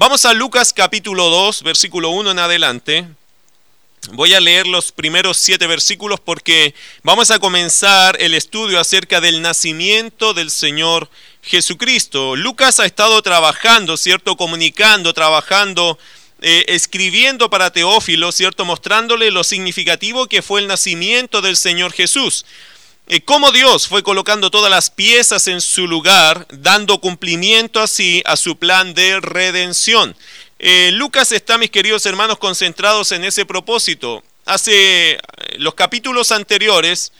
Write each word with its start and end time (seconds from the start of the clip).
Vamos 0.00 0.24
a 0.26 0.32
Lucas 0.32 0.72
capítulo 0.72 1.28
2, 1.28 1.64
versículo 1.64 2.10
1 2.10 2.30
en 2.30 2.38
adelante. 2.38 3.08
Voy 4.12 4.32
a 4.32 4.38
leer 4.38 4.68
los 4.68 4.92
primeros 4.92 5.38
siete 5.38 5.66
versículos 5.66 6.20
porque 6.20 6.72
vamos 7.02 7.32
a 7.32 7.40
comenzar 7.40 8.16
el 8.20 8.34
estudio 8.34 8.78
acerca 8.78 9.20
del 9.20 9.42
nacimiento 9.42 10.34
del 10.34 10.52
Señor 10.52 11.10
Jesucristo. 11.42 12.36
Lucas 12.36 12.78
ha 12.78 12.86
estado 12.86 13.20
trabajando, 13.22 13.96
¿cierto? 13.96 14.36
Comunicando, 14.36 15.12
trabajando, 15.14 15.98
eh, 16.42 16.66
escribiendo 16.68 17.50
para 17.50 17.72
Teófilo, 17.72 18.30
¿cierto? 18.30 18.64
Mostrándole 18.64 19.32
lo 19.32 19.42
significativo 19.42 20.28
que 20.28 20.42
fue 20.42 20.60
el 20.60 20.68
nacimiento 20.68 21.42
del 21.42 21.56
Señor 21.56 21.92
Jesús. 21.92 22.44
Eh, 23.10 23.22
cómo 23.22 23.52
Dios 23.52 23.88
fue 23.88 24.02
colocando 24.02 24.50
todas 24.50 24.70
las 24.70 24.90
piezas 24.90 25.48
en 25.48 25.62
su 25.62 25.86
lugar, 25.86 26.46
dando 26.50 27.00
cumplimiento 27.00 27.80
así 27.80 28.22
a 28.26 28.36
su 28.36 28.58
plan 28.58 28.92
de 28.92 29.18
redención. 29.20 30.14
Eh, 30.58 30.90
Lucas 30.92 31.32
está, 31.32 31.56
mis 31.56 31.70
queridos 31.70 32.04
hermanos, 32.04 32.36
concentrados 32.36 33.12
en 33.12 33.24
ese 33.24 33.46
propósito. 33.46 34.22
Hace 34.44 35.12
eh, 35.12 35.18
los 35.56 35.74
capítulos 35.74 36.32
anteriores, 36.32 37.12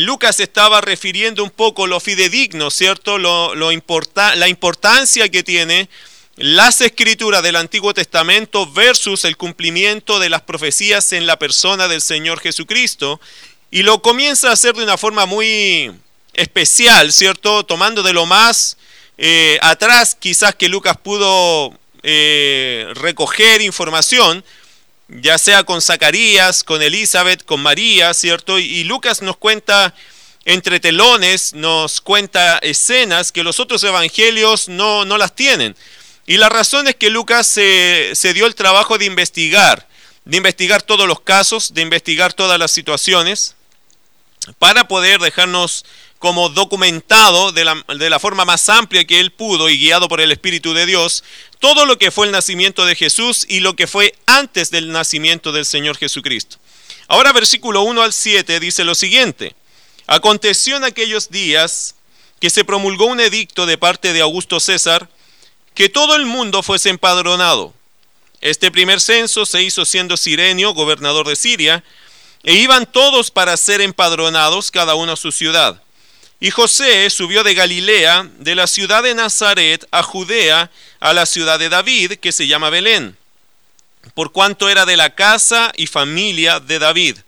Lucas 0.00 0.38
estaba 0.38 0.80
refiriendo 0.80 1.42
un 1.42 1.50
poco 1.50 1.88
lo 1.88 1.98
fidedigno, 1.98 2.70
¿cierto? 2.70 3.18
La 3.18 4.48
importancia 4.48 5.28
que 5.28 5.42
tiene 5.42 5.88
las 6.36 6.80
escrituras 6.80 7.42
del 7.42 7.56
Antiguo 7.56 7.92
Testamento 7.92 8.70
versus 8.70 9.24
el 9.24 9.36
cumplimiento 9.36 10.20
de 10.20 10.30
las 10.30 10.42
profecías 10.42 11.12
en 11.12 11.26
la 11.26 11.36
persona 11.36 11.88
del 11.88 12.00
Señor 12.00 12.38
Jesucristo. 12.38 13.20
Y 13.72 13.82
lo 13.82 14.02
comienza 14.02 14.50
a 14.50 14.52
hacer 14.52 14.76
de 14.76 14.84
una 14.84 14.96
forma 14.96 15.26
muy 15.26 15.90
especial, 16.34 17.12
¿cierto? 17.12 17.64
Tomando 17.64 18.04
de 18.04 18.12
lo 18.12 18.26
más 18.26 18.76
atrás 19.60 20.16
quizás 20.18 20.54
que 20.54 20.68
Lucas 20.68 20.96
pudo 21.02 21.76
eh, 22.04 22.88
recoger 22.94 23.60
información, 23.60 24.44
ya 25.08 25.38
sea 25.38 25.62
con 25.62 25.80
Zacarías, 25.80 26.64
con 26.64 26.82
Elizabeth, 26.82 27.44
con 27.44 27.62
María, 27.62 28.12
¿cierto? 28.12 28.58
Y, 28.58 28.82
Lucas 28.82 29.22
nos 29.22 29.36
cuenta 29.36 29.94
entre 30.44 30.80
telones, 30.80 31.54
nos 31.54 32.00
cuenta 32.00 32.58
escenas 32.58 33.30
que 33.30 33.44
los 33.44 33.60
otros 33.60 33.84
evangelios 33.84 34.68
no, 34.68 35.04
no 35.04 35.16
las 35.16 35.36
tienen. 35.36 35.76
Y 36.26 36.38
la 36.38 36.48
razón 36.48 36.88
es 36.88 36.96
que 36.96 37.10
Lucas 37.10 37.46
se, 37.46 38.10
se 38.14 38.34
dio 38.34 38.46
el 38.46 38.56
trabajo 38.56 38.98
de 38.98 39.04
investigar, 39.04 39.86
de 40.24 40.38
investigar 40.38 40.82
todos 40.82 41.06
los 41.06 41.20
casos, 41.20 41.72
de 41.72 41.82
investigar 41.82 42.32
todas 42.32 42.58
las 42.58 42.72
situaciones, 42.72 43.54
para 44.58 44.88
poder 44.88 45.20
dejarnos 45.20 45.84
como 46.18 46.48
documentado 46.48 47.50
de 47.50 47.64
la, 47.64 48.18
forma 48.20 48.44
más 48.44 48.68
amplia 48.68 49.04
que 49.04 49.18
él 49.18 49.32
pudo 49.32 49.68
y 49.68 49.76
guiado 49.76 50.08
por 50.08 50.20
el 50.20 50.30
Espíritu 50.30 50.72
de 50.72 50.86
Dios, 50.86 51.24
todo 51.58 51.84
lo 51.84 51.98
que 51.98 52.12
fue 52.12 52.26
el 52.26 52.32
nacimiento 52.32 52.86
de 52.86 52.94
Jesús 52.94 53.44
y 53.48 53.58
lo 53.58 53.74
que 53.74 53.88
fue 53.88 54.14
antes 54.26 54.70
del 54.70 54.92
nacimiento 54.92 55.50
del 55.50 55.66
Señor 55.66 55.96
Jesucristo. 55.96 56.58
Ahora 57.08 57.32
versículo 57.32 57.82
1 57.82 58.02
al 58.02 58.12
7 58.12 58.60
dice 58.60 58.84
lo 58.84 58.94
siguiente, 58.94 59.56
aconteció 60.06 60.76
en 60.76 60.84
aquellos 60.84 61.30
días 61.30 61.96
que 62.38 62.50
se 62.50 62.64
promulgó 62.64 63.06
un 63.06 63.20
edicto 63.20 63.66
de 63.66 63.78
parte 63.78 64.12
de 64.12 64.20
Augusto 64.20 64.60
César, 64.60 65.08
que 65.74 65.88
todo 65.88 66.14
el 66.14 66.26
mundo 66.26 66.62
fuese 66.62 66.90
empadronado. 66.90 67.74
Este 68.40 68.70
primer 68.70 69.00
censo 69.00 69.46
se 69.46 69.62
hizo 69.62 69.84
siendo 69.84 70.16
Sirenio, 70.16 70.74
gobernador 70.74 71.26
de 71.26 71.36
Siria, 71.36 71.84
e 72.42 72.54
iban 72.54 72.86
todos 72.86 73.30
para 73.30 73.56
ser 73.56 73.80
empadronados, 73.80 74.70
cada 74.70 74.94
uno 74.94 75.12
a 75.12 75.16
su 75.16 75.32
ciudad. 75.32 75.80
Y 76.40 76.50
José 76.50 77.08
subió 77.08 77.44
de 77.44 77.54
Galilea, 77.54 78.28
de 78.38 78.56
la 78.56 78.66
ciudad 78.66 79.04
de 79.04 79.14
Nazaret, 79.14 79.86
a 79.92 80.02
Judea, 80.02 80.72
a 80.98 81.12
la 81.12 81.24
ciudad 81.24 81.58
de 81.58 81.68
David, 81.68 82.14
que 82.14 82.32
se 82.32 82.48
llama 82.48 82.68
Belén, 82.68 83.16
por 84.14 84.32
cuanto 84.32 84.68
era 84.68 84.84
de 84.84 84.96
la 84.96 85.14
casa 85.14 85.70
y 85.76 85.86
familia 85.86 86.58
de 86.58 86.80
David, 86.80 87.18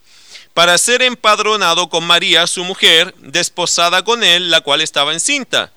para 0.52 0.78
ser 0.78 1.02
empadronado 1.02 1.88
con 1.88 2.04
María, 2.04 2.48
su 2.48 2.64
mujer, 2.64 3.14
desposada 3.18 4.02
con 4.02 4.24
él, 4.24 4.50
la 4.50 4.62
cual 4.62 4.80
estaba 4.80 5.12
encinta. 5.12 5.72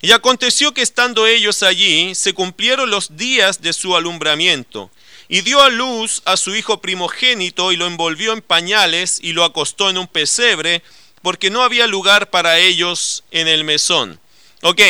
Y 0.00 0.12
aconteció 0.12 0.72
que 0.72 0.80
estando 0.80 1.26
ellos 1.26 1.62
allí, 1.62 2.14
se 2.14 2.32
cumplieron 2.32 2.88
los 2.88 3.18
días 3.18 3.60
de 3.60 3.74
su 3.74 3.94
alumbramiento, 3.94 4.90
y 5.32 5.42
dio 5.42 5.62
a 5.62 5.70
luz 5.70 6.22
a 6.24 6.36
su 6.36 6.56
hijo 6.56 6.80
primogénito, 6.80 7.70
y 7.70 7.76
lo 7.76 7.86
envolvió 7.86 8.32
en 8.32 8.42
pañales, 8.42 9.20
y 9.22 9.32
lo 9.32 9.44
acostó 9.44 9.88
en 9.88 9.96
un 9.96 10.08
pesebre, 10.08 10.82
porque 11.22 11.50
no 11.50 11.62
había 11.62 11.86
lugar 11.86 12.30
para 12.30 12.58
ellos 12.58 13.22
en 13.30 13.46
el 13.46 13.62
mesón. 13.62 14.18
Ok, 14.62 14.82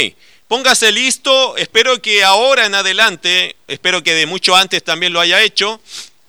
póngase 0.49 0.93
listo, 0.93 1.59
espero 1.59 2.01
que 2.01 2.25
ahora 2.25 2.65
en 2.65 2.75
adelante, 2.75 3.55
espero 3.69 4.03
que 4.03 4.15
de 4.15 4.25
mucho 4.25 4.57
antes 4.57 4.83
también 4.83 5.13
lo 5.13 5.21
haya 5.21 5.43
hecho, 5.43 5.79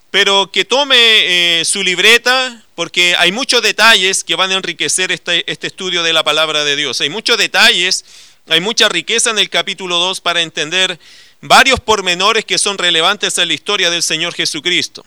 pero 0.10 0.52
que 0.52 0.66
tome 0.66 0.98
eh, 0.98 1.64
su 1.64 1.82
libreta, 1.82 2.66
porque 2.76 3.16
hay 3.18 3.32
muchos 3.32 3.62
detalles 3.62 4.26
que 4.26 4.36
van 4.36 4.52
a 4.52 4.56
enriquecer 4.56 5.14
este, 5.14 5.50
este 5.50 5.68
estudio 5.68 6.04
de 6.04 6.12
la 6.12 6.26
palabra 6.26 6.66
de 6.66 6.76
Dios. 6.76 7.00
Hay 7.00 7.10
muchos 7.10 7.38
detalles, 7.38 8.04
hay 8.50 8.60
mucha 8.60 8.90
riqueza 8.90 9.30
en 9.30 9.40
el 9.40 9.50
capítulo 9.50 10.00
2 10.00 10.20
para 10.20 10.42
entender 10.42 11.00
varios 11.42 11.80
pormenores 11.80 12.46
que 12.46 12.58
son 12.58 12.78
relevantes 12.78 13.38
en 13.38 13.48
la 13.48 13.54
historia 13.54 13.90
del 13.90 14.04
Señor 14.04 14.34
Jesucristo. 14.34 15.04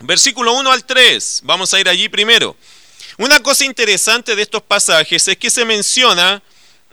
Versículo 0.00 0.52
1 0.52 0.70
al 0.70 0.84
3, 0.84 1.40
vamos 1.44 1.74
a 1.74 1.80
ir 1.80 1.88
allí 1.88 2.08
primero. 2.08 2.56
Una 3.16 3.40
cosa 3.40 3.64
interesante 3.64 4.36
de 4.36 4.42
estos 4.42 4.62
pasajes 4.62 5.26
es 5.26 5.36
que 5.36 5.50
se 5.50 5.64
menciona, 5.64 6.40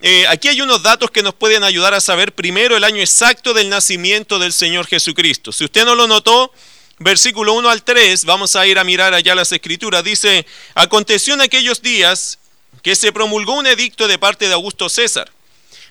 eh, 0.01 0.25
aquí 0.27 0.47
hay 0.47 0.59
unos 0.61 0.81
datos 0.81 1.11
que 1.11 1.21
nos 1.21 1.35
pueden 1.35 1.63
ayudar 1.63 1.93
a 1.93 2.01
saber 2.01 2.33
primero 2.33 2.75
el 2.75 2.83
año 2.83 3.01
exacto 3.01 3.53
del 3.53 3.69
nacimiento 3.69 4.39
del 4.39 4.53
Señor 4.53 4.87
Jesucristo. 4.87 5.51
Si 5.51 5.65
usted 5.65 5.85
no 5.85 5.93
lo 5.93 6.07
notó, 6.07 6.51
versículo 6.97 7.53
1 7.53 7.69
al 7.69 7.83
3, 7.83 8.25
vamos 8.25 8.55
a 8.55 8.65
ir 8.65 8.79
a 8.79 8.83
mirar 8.83 9.13
allá 9.13 9.35
las 9.35 9.51
escrituras, 9.51 10.03
dice, 10.03 10.47
aconteció 10.73 11.35
en 11.35 11.41
aquellos 11.41 11.81
días 11.83 12.39
que 12.81 12.95
se 12.95 13.11
promulgó 13.11 13.53
un 13.53 13.67
edicto 13.67 14.07
de 14.07 14.17
parte 14.17 14.47
de 14.47 14.53
Augusto 14.53 14.89
César. 14.89 15.31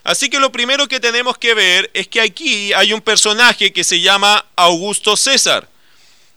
Así 0.05 0.29
que 0.29 0.39
lo 0.39 0.53
primero 0.53 0.87
que 0.87 1.01
tenemos 1.01 1.39
que 1.39 1.55
ver 1.55 1.91
es 1.95 2.07
que 2.07 2.21
aquí 2.21 2.75
hay 2.75 2.93
un 2.93 3.01
personaje 3.01 3.73
que 3.73 3.83
se 3.83 4.03
llama 4.03 4.45
Augusto 4.55 5.17
César. 5.17 5.67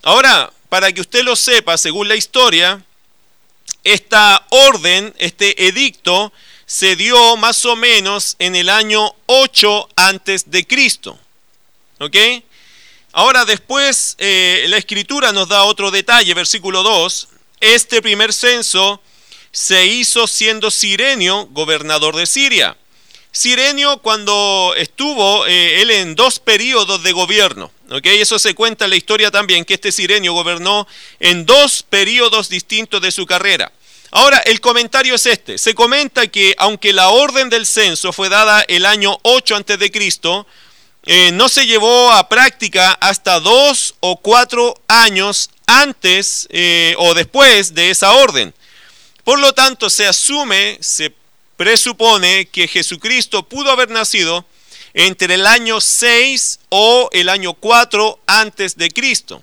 Ahora, 0.02 0.50
para 0.70 0.90
que 0.90 1.02
usted 1.02 1.22
lo 1.22 1.36
sepa, 1.36 1.76
según 1.76 2.08
la 2.08 2.16
historia, 2.16 2.82
esta 3.84 4.46
orden, 4.48 5.14
este 5.18 5.66
edicto, 5.68 6.32
se 6.64 6.96
dio 6.96 7.36
más 7.36 7.64
o 7.66 7.76
menos 7.76 8.36
en 8.38 8.56
el 8.56 8.70
año 8.70 9.14
8 9.26 9.88
antes 9.96 10.50
de 10.50 10.66
Cristo. 10.66 11.18
¿Ok? 11.98 12.16
Ahora 13.12 13.44
después 13.44 14.16
eh, 14.18 14.64
la 14.68 14.78
escritura 14.78 15.32
nos 15.32 15.48
da 15.48 15.64
otro 15.64 15.90
detalle, 15.90 16.32
versículo 16.32 16.82
2. 16.82 17.28
Este 17.60 18.00
primer 18.00 18.32
censo 18.32 19.02
se 19.50 19.86
hizo 19.86 20.26
siendo 20.26 20.70
Sirenio 20.70 21.46
gobernador 21.46 22.16
de 22.16 22.26
Siria. 22.26 22.76
Sirenio 23.32 23.98
cuando 23.98 24.74
estuvo 24.76 25.46
eh, 25.46 25.82
él 25.82 25.90
en 25.90 26.14
dos 26.14 26.38
periodos 26.38 27.02
de 27.02 27.12
gobierno. 27.12 27.70
Eso 28.02 28.38
se 28.38 28.54
cuenta 28.54 28.84
en 28.84 28.90
la 28.90 28.96
historia 28.96 29.30
también, 29.30 29.64
que 29.64 29.74
este 29.74 29.92
Sirenio 29.92 30.32
gobernó 30.32 30.86
en 31.20 31.46
dos 31.46 31.82
periodos 31.82 32.48
distintos 32.48 33.00
de 33.00 33.12
su 33.12 33.26
carrera. 33.26 33.72
Ahora, 34.10 34.38
el 34.38 34.60
comentario 34.60 35.14
es 35.14 35.26
este. 35.26 35.58
Se 35.58 35.74
comenta 35.74 36.26
que 36.26 36.54
aunque 36.58 36.92
la 36.92 37.10
orden 37.10 37.50
del 37.50 37.66
censo 37.66 38.12
fue 38.12 38.28
dada 38.28 38.62
el 38.62 38.86
año 38.86 39.18
8 39.22 39.56
a.C., 39.56 40.46
eh, 41.04 41.30
no 41.32 41.48
se 41.48 41.66
llevó 41.66 42.12
a 42.12 42.28
práctica 42.28 42.92
hasta 42.92 43.40
dos 43.40 43.94
o 44.00 44.16
cuatro 44.16 44.74
años 44.88 45.48
antes 45.66 46.46
eh, 46.50 46.94
o 46.98 47.14
después 47.14 47.74
de 47.74 47.90
esa 47.90 48.12
orden. 48.12 48.52
Por 49.24 49.38
lo 49.38 49.52
tanto, 49.52 49.90
se 49.90 50.06
asume, 50.06 50.78
se 50.80 51.14
presupone 51.58 52.46
que 52.46 52.68
Jesucristo 52.68 53.42
pudo 53.42 53.72
haber 53.72 53.90
nacido 53.90 54.46
entre 54.94 55.34
el 55.34 55.44
año 55.44 55.80
6 55.80 56.60
o 56.68 57.10
el 57.12 57.28
año 57.28 57.52
4 57.52 58.20
antes 58.26 58.76
de 58.76 58.90
Cristo. 58.90 59.42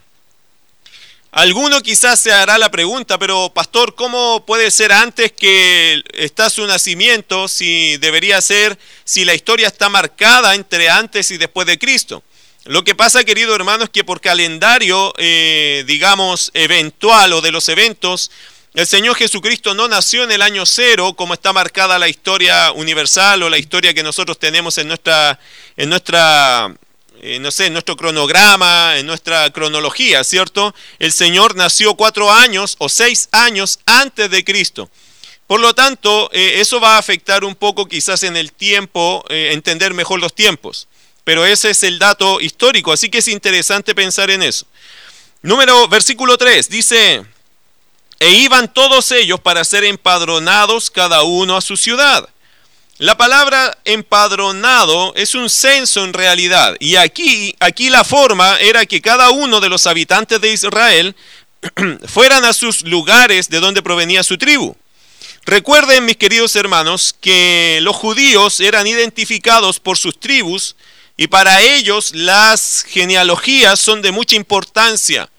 Alguno 1.32 1.82
quizás 1.82 2.22
se 2.22 2.32
hará 2.32 2.58
la 2.58 2.72
pregunta, 2.72 3.20
pero 3.20 3.52
pastor, 3.54 3.96
¿cómo 3.96 4.46
puede 4.46 4.72
ser 4.72 4.94
antes 4.94 5.34
que 5.34 6.02
está 6.14 6.50
su 6.50 6.66
nacimiento 6.66 7.50
si 7.50 7.98
debería 7.98 8.42
ser, 8.42 8.80
si 9.04 9.26
la 9.26 9.36
historia 9.36 9.68
está 9.68 9.90
marcada 9.90 10.56
entre 10.56 10.90
antes 10.90 11.30
y 11.32 11.38
después 11.38 11.68
de 11.68 11.78
Cristo? 11.78 12.24
Lo 12.64 12.86
que 12.86 12.96
pasa, 12.96 13.26
querido 13.26 13.54
hermano, 13.54 13.84
es 13.84 13.90
que 13.90 14.06
por 14.06 14.22
calendario, 14.22 15.14
eh, 15.18 15.84
digamos, 15.86 16.52
eventual 16.54 17.34
o 17.34 17.42
de 17.42 17.52
los 17.52 17.68
eventos, 17.68 18.32
el 18.76 18.86
Señor 18.86 19.16
Jesucristo 19.16 19.74
no 19.74 19.88
nació 19.88 20.24
en 20.24 20.32
el 20.32 20.42
año 20.42 20.66
cero, 20.66 21.14
como 21.16 21.34
está 21.34 21.54
marcada 21.54 21.98
la 21.98 22.10
historia 22.10 22.74
universal 22.74 23.42
o 23.44 23.50
la 23.50 23.58
historia 23.58 23.94
que 23.94 24.04
nosotros 24.04 24.38
tenemos 24.38 24.78
en 24.78 24.90
nuestra, 24.90 25.40
en 25.78 25.90
nuestra 25.90 26.76
eh, 27.22 27.40
no 27.40 27.52
sé, 27.52 27.68
en 27.68 27.74
nuestro 27.74 27.96
cronograma, 27.96 28.98
en 28.98 29.06
nuestra 29.06 29.50
cronología, 29.52 30.24
¿cierto? 30.26 30.76
El 31.00 31.14
Señor 31.14 31.56
nació 31.56 31.96
cuatro 31.96 32.32
años 32.32 32.76
o 32.78 32.90
seis 32.90 33.30
años 33.32 33.80
antes 33.86 34.30
de 34.30 34.44
Cristo. 34.44 34.90
Por 35.48 35.62
lo 35.62 35.74
tanto, 35.74 36.30
eh, 36.34 36.60
eso 36.60 36.82
va 36.82 36.96
a 36.96 37.00
afectar 37.00 37.46
un 37.46 37.56
poco 37.56 37.88
quizás 37.88 38.24
en 38.24 38.36
el 38.36 38.52
tiempo, 38.52 39.24
eh, 39.30 39.52
entender 39.54 39.94
mejor 39.94 40.20
los 40.20 40.36
tiempos. 40.36 40.88
pero 41.24 41.44
ese 41.44 41.72
es 41.72 41.82
el 41.82 41.98
dato 41.98 42.40
histórico, 42.40 42.92
así 42.92 43.10
que 43.10 43.18
es 43.18 43.28
interesante 43.28 43.96
pensar 43.96 44.30
en 44.30 44.44
eso. 44.44 44.68
Número, 45.42 45.88
versículo 45.88 46.38
3, 46.38 46.70
dice, 46.70 47.26
e 48.26 48.32
iban 48.32 48.74
todos 48.74 49.12
ellos 49.12 49.40
para 49.40 49.64
ser 49.64 49.84
empadronados 49.84 50.90
cada 50.90 51.22
uno 51.22 51.56
a 51.56 51.62
su 51.62 51.78
ciudad. 51.78 52.28
La 52.98 53.16
palabra 53.16 53.78
empadronado 53.86 55.14
es 55.16 55.36
un 55.36 55.48
censo 55.48 56.04
en 56.04 56.12
realidad, 56.12 56.76
y 56.80 56.96
aquí, 56.96 57.56
aquí 57.60 57.92
la 57.92 58.04
forma 58.04 58.60
era 58.60 58.88
que 58.88 59.00
cada 59.00 59.30
uno 59.30 59.60
de 59.60 59.70
los 59.70 59.86
habitantes 59.86 60.42
de 60.42 60.52
Israel 60.52 61.16
fueran 62.08 62.46
a 62.46 62.54
sus 62.54 62.82
lugares 62.82 63.48
de 63.50 63.60
donde 63.60 63.84
provenía 63.84 64.24
su 64.24 64.40
tribu. 64.40 64.76
Recuerden, 65.46 66.06
mis 66.06 66.18
queridos 66.18 66.56
hermanos, 66.56 67.16
que 67.22 67.78
los 67.84 67.96
judíos 67.96 68.60
eran 68.60 68.88
identificados 68.88 69.80
por 69.80 70.00
sus 70.00 70.20
tribus 70.20 70.76
y 71.16 71.28
para 71.28 71.62
ellos 71.62 72.16
las 72.16 72.88
genealogías 72.90 73.80
son 73.80 74.02
de 74.02 74.12
mucha 74.12 74.36
importancia. 74.36 75.30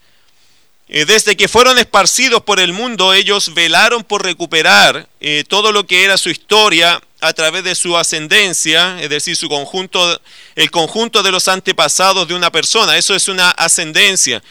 Eh, 0.89 1.05
desde 1.05 1.37
que 1.37 1.49
fueron 1.49 1.79
esparcidos 1.79 2.43
por 2.43 2.61
el 2.61 2.73
mundo, 2.73 3.13
ellos 3.13 3.55
velaron 3.55 4.05
por 4.05 4.23
recuperar 4.23 5.09
eh, 5.21 5.43
todo 5.49 5.73
lo 5.73 5.85
que 5.85 6.05
era 6.05 6.17
su 6.17 6.31
historia 6.31 7.03
a 7.21 7.33
través 7.33 7.65
de 7.65 7.75
su 7.75 7.97
ascendencia, 7.97 9.01
es 9.01 9.11
decir, 9.11 9.35
su 9.35 9.49
conjunto, 9.49 10.21
el 10.55 10.71
conjunto 10.71 11.25
de 11.25 11.33
los 11.33 11.49
antepasados 11.49 12.29
de 12.29 12.35
una 12.35 12.53
persona. 12.53 12.97
Eso 12.97 13.17
es 13.17 13.27
una 13.27 13.51
ascendencia. 13.51 14.43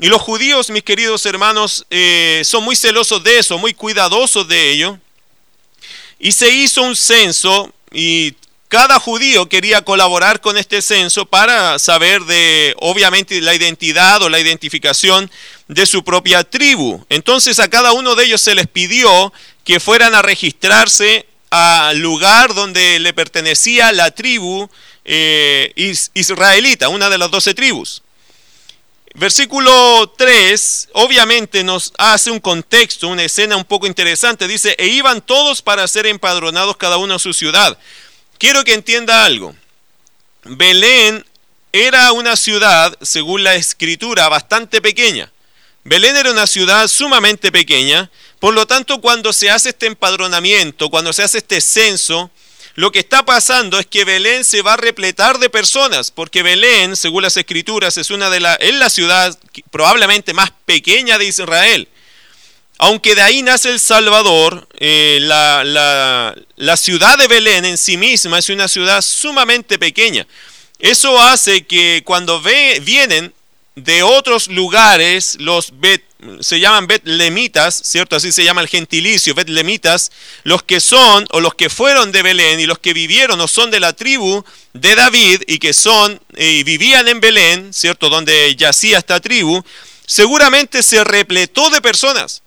Y 0.00 0.08
los 0.08 0.20
judíos, 0.20 0.70
mis 0.70 0.82
queridos 0.82 1.24
hermanos, 1.26 1.86
eh, 1.90 2.42
son 2.44 2.64
muy 2.64 2.74
celosos 2.74 3.22
de 3.22 3.38
eso, 3.38 3.58
muy 3.58 3.72
cuidadosos 3.72 4.48
de 4.48 4.72
ello. 4.72 4.98
Y 6.18 6.32
se 6.32 6.48
hizo 6.48 6.82
un 6.82 6.96
censo 6.96 7.72
y 7.92 8.34
cada 8.74 8.98
judío 8.98 9.48
quería 9.48 9.82
colaborar 9.82 10.40
con 10.40 10.56
este 10.56 10.82
censo 10.82 11.26
para 11.26 11.78
saber 11.78 12.22
de, 12.22 12.74
obviamente, 12.80 13.40
la 13.40 13.54
identidad 13.54 14.20
o 14.20 14.28
la 14.28 14.40
identificación 14.40 15.30
de 15.68 15.86
su 15.86 16.02
propia 16.02 16.42
tribu. 16.42 17.06
Entonces 17.08 17.60
a 17.60 17.68
cada 17.68 17.92
uno 17.92 18.16
de 18.16 18.24
ellos 18.24 18.40
se 18.40 18.56
les 18.56 18.66
pidió 18.66 19.32
que 19.62 19.78
fueran 19.78 20.16
a 20.16 20.22
registrarse 20.22 21.24
al 21.50 22.00
lugar 22.00 22.52
donde 22.54 22.98
le 22.98 23.12
pertenecía 23.12 23.92
la 23.92 24.10
tribu 24.10 24.68
eh, 25.04 25.72
israelita, 26.14 26.88
una 26.88 27.08
de 27.08 27.18
las 27.18 27.30
doce 27.30 27.54
tribus. 27.54 28.02
Versículo 29.14 30.12
3 30.18 30.88
obviamente 30.94 31.62
nos 31.62 31.92
hace 31.96 32.32
un 32.32 32.40
contexto, 32.40 33.06
una 33.06 33.22
escena 33.22 33.56
un 33.56 33.64
poco 33.64 33.86
interesante. 33.86 34.48
Dice, 34.48 34.74
e 34.80 34.88
iban 34.88 35.20
todos 35.20 35.62
para 35.62 35.86
ser 35.86 36.06
empadronados 36.06 36.76
cada 36.76 36.96
uno 36.96 37.14
a 37.14 37.18
su 37.20 37.32
ciudad. 37.32 37.78
Quiero 38.38 38.64
que 38.64 38.74
entienda 38.74 39.24
algo. 39.24 39.54
Belén 40.44 41.24
era 41.72 42.12
una 42.12 42.36
ciudad, 42.36 42.96
según 43.02 43.42
la 43.42 43.54
escritura, 43.54 44.28
bastante 44.28 44.80
pequeña. 44.80 45.30
Belén 45.84 46.16
era 46.16 46.30
una 46.30 46.46
ciudad 46.46 46.88
sumamente 46.88 47.50
pequeña, 47.52 48.10
por 48.38 48.54
lo 48.54 48.66
tanto 48.66 49.00
cuando 49.00 49.32
se 49.32 49.50
hace 49.50 49.70
este 49.70 49.86
empadronamiento, 49.86 50.90
cuando 50.90 51.12
se 51.12 51.22
hace 51.22 51.38
este 51.38 51.60
censo, 51.60 52.30
lo 52.74 52.90
que 52.90 52.98
está 52.98 53.24
pasando 53.24 53.78
es 53.78 53.86
que 53.86 54.04
Belén 54.04 54.44
se 54.44 54.62
va 54.62 54.72
a 54.72 54.76
repletar 54.76 55.38
de 55.38 55.48
personas, 55.48 56.10
porque 56.10 56.42
Belén, 56.42 56.96
según 56.96 57.22
las 57.22 57.36
escrituras, 57.36 57.96
es 57.96 58.10
una 58.10 58.30
de 58.30 58.40
la, 58.40 58.54
es 58.54 58.74
la 58.74 58.90
ciudad 58.90 59.38
probablemente 59.70 60.34
más 60.34 60.50
pequeña 60.64 61.18
de 61.18 61.26
Israel. 61.26 61.88
Aunque 62.84 63.14
de 63.14 63.22
ahí 63.22 63.40
nace 63.40 63.70
el 63.70 63.80
Salvador, 63.80 64.68
eh, 64.78 65.16
la, 65.22 66.76
ciudad 66.76 67.16
de 67.16 67.28
Belén 67.28 67.64
en 67.64 67.78
sí 67.78 67.96
misma 67.96 68.38
es 68.38 68.50
una 68.50 68.68
ciudad 68.68 69.00
sumamente 69.00 69.78
pequeña. 69.78 70.26
Eso 70.78 71.18
hace 71.18 71.64
que 71.64 72.02
cuando 72.04 72.42
vienen 72.42 73.32
de 73.74 74.02
otros 74.02 74.48
lugares, 74.48 75.38
los 75.40 75.72
se 76.40 76.60
llaman 76.60 76.86
betlemitas, 76.86 77.74
¿cierto? 77.74 78.16
Así 78.16 78.32
se 78.32 78.44
llama 78.44 78.60
el 78.60 78.68
gentilicio, 78.68 79.34
betlemitas, 79.34 80.12
los 80.42 80.62
que 80.62 80.78
son 80.78 81.26
o 81.30 81.40
los 81.40 81.54
que 81.54 81.70
fueron 81.70 82.12
de 82.12 82.20
Belén 82.20 82.60
y 82.60 82.66
los 82.66 82.80
que 82.80 82.92
vivieron 82.92 83.40
o 83.40 83.48
son 83.48 83.70
de 83.70 83.80
la 83.80 83.94
tribu 83.94 84.44
de 84.74 84.94
David 84.94 85.40
y 85.46 85.58
que 85.58 85.72
son 85.72 86.20
y 86.36 86.64
vivían 86.64 87.08
en 87.08 87.20
Belén, 87.20 87.72
¿cierto? 87.72 88.10
Donde 88.10 88.54
yacía 88.56 88.98
esta 88.98 89.20
tribu, 89.20 89.64
seguramente 90.04 90.82
se 90.82 91.02
repletó 91.02 91.70
de 91.70 91.80
personas. 91.80 92.43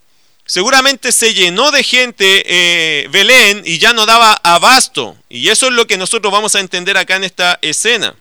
Seguramente 0.48 1.12
se 1.12 1.34
llenó 1.34 1.72
de 1.72 1.84
gente 1.84 2.44
eh, 2.48 3.10
Belén 3.10 3.64
y 3.66 3.80
ya 3.80 3.92
no 3.92 4.06
daba 4.06 4.34
abasto. 4.44 5.18
Y 5.28 5.50
eso 5.50 5.68
es 5.68 5.74
lo 5.74 5.86
que 5.86 5.98
nosotros 5.98 6.32
vamos 6.32 6.56
a 6.56 6.62
entender 6.62 6.98
acá 6.98 7.18
en 7.18 7.26
esta 7.26 7.60
escena. 7.62 8.16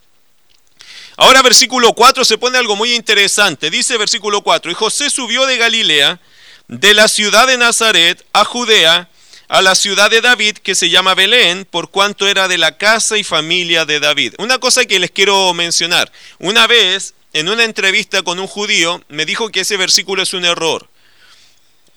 Ahora 1.17 1.41
versículo 1.41 1.93
4 1.95 2.25
se 2.25 2.37
pone 2.37 2.59
algo 2.59 2.75
muy 2.75 2.95
interesante. 2.95 3.71
Dice 3.71 3.97
versículo 3.97 4.43
4, 4.43 4.73
y 4.73 4.75
José 4.75 5.09
subió 5.09 5.47
de 5.47 5.57
Galilea, 5.57 6.21
de 6.67 6.95
la 6.95 7.07
ciudad 7.07 7.47
de 7.47 7.59
Nazaret, 7.59 8.27
a 8.33 8.45
Judea, 8.45 9.09
a 9.49 9.63
la 9.63 9.77
ciudad 9.77 10.11
de 10.11 10.21
David, 10.21 10.59
que 10.59 10.75
se 10.75 10.91
llama 10.91 11.15
Belén, 11.15 11.65
por 11.65 11.91
cuanto 11.91 12.27
era 12.27 12.49
de 12.49 12.59
la 12.59 12.77
casa 12.77 13.17
y 13.17 13.23
familia 13.25 13.85
de 13.85 14.01
David. 14.01 14.35
Una 14.39 14.59
cosa 14.59 14.85
que 14.85 14.99
les 14.99 15.13
quiero 15.13 15.55
mencionar. 15.55 16.11
Una 16.41 16.67
vez, 16.67 17.15
en 17.33 17.49
una 17.49 17.63
entrevista 17.63 18.23
con 18.23 18.41
un 18.41 18.49
judío, 18.49 19.01
me 19.09 19.25
dijo 19.25 19.51
que 19.51 19.61
ese 19.61 19.77
versículo 19.77 20.25
es 20.25 20.35
un 20.35 20.45
error. 20.45 20.89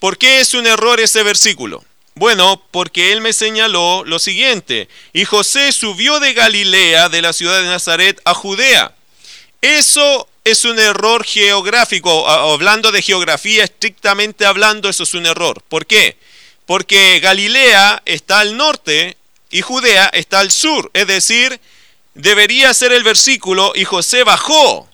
¿Por 0.00 0.18
qué 0.18 0.40
es 0.40 0.54
un 0.54 0.66
error 0.66 0.98
ese 0.98 1.22
versículo? 1.22 1.84
Bueno, 2.14 2.60
porque 2.72 3.12
él 3.12 3.20
me 3.20 3.32
señaló 3.32 4.02
lo 4.04 4.18
siguiente, 4.18 4.88
y 5.12 5.24
José 5.24 5.70
subió 5.70 6.18
de 6.18 6.34
Galilea, 6.34 7.08
de 7.08 7.22
la 7.22 7.32
ciudad 7.32 7.62
de 7.62 7.68
Nazaret, 7.68 8.20
a 8.24 8.34
Judea 8.34 8.94
eso 9.60 10.26
es 10.44 10.64
un 10.64 10.78
error 10.78 11.24
geográfico. 11.24 12.28
Hablando 12.28 12.92
de 12.92 13.02
geografía, 13.02 13.64
estrictamente 13.64 14.46
hablando, 14.46 14.88
eso 14.88 15.02
es 15.02 15.14
un 15.14 15.26
error. 15.26 15.62
¿Por 15.68 15.86
qué? 15.86 16.16
Porque 16.66 17.20
Galilea 17.20 18.02
está 18.06 18.40
al 18.40 18.56
norte 18.56 19.16
y 19.50 19.60
Judea 19.60 20.06
está 20.12 20.40
al 20.40 20.50
sur. 20.50 20.90
Es 20.94 21.06
decir, 21.06 21.60
debería 22.14 22.72
ser 22.72 22.92
el 22.92 23.02
versículo 23.02 23.72
y 23.74 23.84
José 23.84 24.24
bajó. 24.24 24.88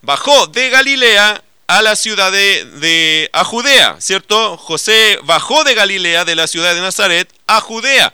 Bajó 0.00 0.46
de 0.46 0.70
Galilea 0.70 1.42
a 1.68 1.82
la 1.82 1.94
ciudad 1.96 2.32
de, 2.32 2.64
de, 2.80 3.30
a 3.32 3.44
Judea, 3.44 3.96
¿cierto? 4.00 4.56
José 4.56 5.18
bajó 5.24 5.64
de 5.64 5.74
Galilea, 5.74 6.24
de 6.24 6.34
la 6.34 6.46
ciudad 6.46 6.74
de 6.74 6.80
Nazaret, 6.80 7.32
a 7.46 7.60
Judea. 7.60 8.12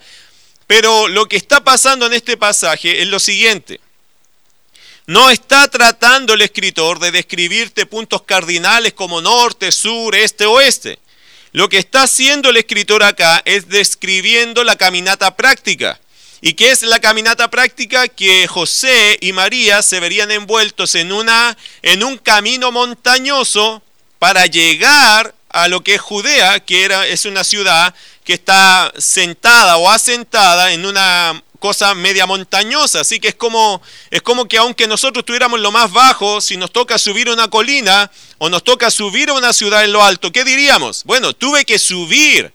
Pero 0.66 1.08
lo 1.08 1.26
que 1.26 1.36
está 1.36 1.62
pasando 1.62 2.06
en 2.06 2.14
este 2.14 2.36
pasaje 2.36 3.00
es 3.00 3.08
lo 3.08 3.20
siguiente. 3.20 3.80
No 5.06 5.30
está 5.30 5.68
tratando 5.68 6.34
el 6.34 6.40
escritor 6.40 6.98
de 6.98 7.12
describirte 7.12 7.86
puntos 7.86 8.22
cardinales 8.22 8.92
como 8.94 9.20
norte, 9.20 9.70
sur, 9.70 10.16
este, 10.16 10.46
oeste. 10.46 10.98
Lo 11.52 11.68
que 11.68 11.78
está 11.78 12.02
haciendo 12.02 12.50
el 12.50 12.56
escritor 12.56 13.04
acá 13.04 13.40
es 13.44 13.68
describiendo 13.68 14.64
la 14.64 14.74
caminata 14.74 15.36
práctica. 15.36 16.00
¿Y 16.46 16.52
qué 16.52 16.72
es 16.72 16.82
la 16.82 17.00
caminata 17.00 17.48
práctica? 17.48 18.06
Que 18.06 18.46
José 18.46 19.16
y 19.22 19.32
María 19.32 19.80
se 19.80 19.98
verían 19.98 20.30
envueltos 20.30 20.94
en, 20.94 21.10
una, 21.10 21.56
en 21.80 22.04
un 22.04 22.18
camino 22.18 22.70
montañoso 22.70 23.82
para 24.18 24.44
llegar 24.44 25.34
a 25.48 25.68
lo 25.68 25.82
que 25.82 25.94
es 25.94 26.02
Judea, 26.02 26.60
que 26.60 26.84
era, 26.84 27.06
es 27.06 27.24
una 27.24 27.44
ciudad 27.44 27.94
que 28.24 28.34
está 28.34 28.92
sentada 28.98 29.78
o 29.78 29.90
asentada 29.90 30.72
en 30.74 30.84
una 30.84 31.42
cosa 31.60 31.94
media 31.94 32.26
montañosa, 32.26 33.00
así 33.00 33.20
que 33.20 33.28
es 33.28 33.34
como, 33.36 33.80
es 34.10 34.20
como 34.20 34.46
que 34.46 34.58
aunque 34.58 34.86
nosotros 34.86 35.22
estuviéramos 35.22 35.60
lo 35.60 35.72
más 35.72 35.90
bajo, 35.92 36.42
si 36.42 36.58
nos 36.58 36.70
toca 36.70 36.98
subir 36.98 37.30
una 37.30 37.48
colina 37.48 38.10
o 38.36 38.50
nos 38.50 38.62
toca 38.62 38.90
subir 38.90 39.30
a 39.30 39.32
una 39.32 39.54
ciudad 39.54 39.82
en 39.82 39.94
lo 39.94 40.04
alto, 40.04 40.30
¿qué 40.30 40.44
diríamos? 40.44 41.04
Bueno, 41.04 41.32
tuve 41.32 41.64
que 41.64 41.78
subir. 41.78 42.52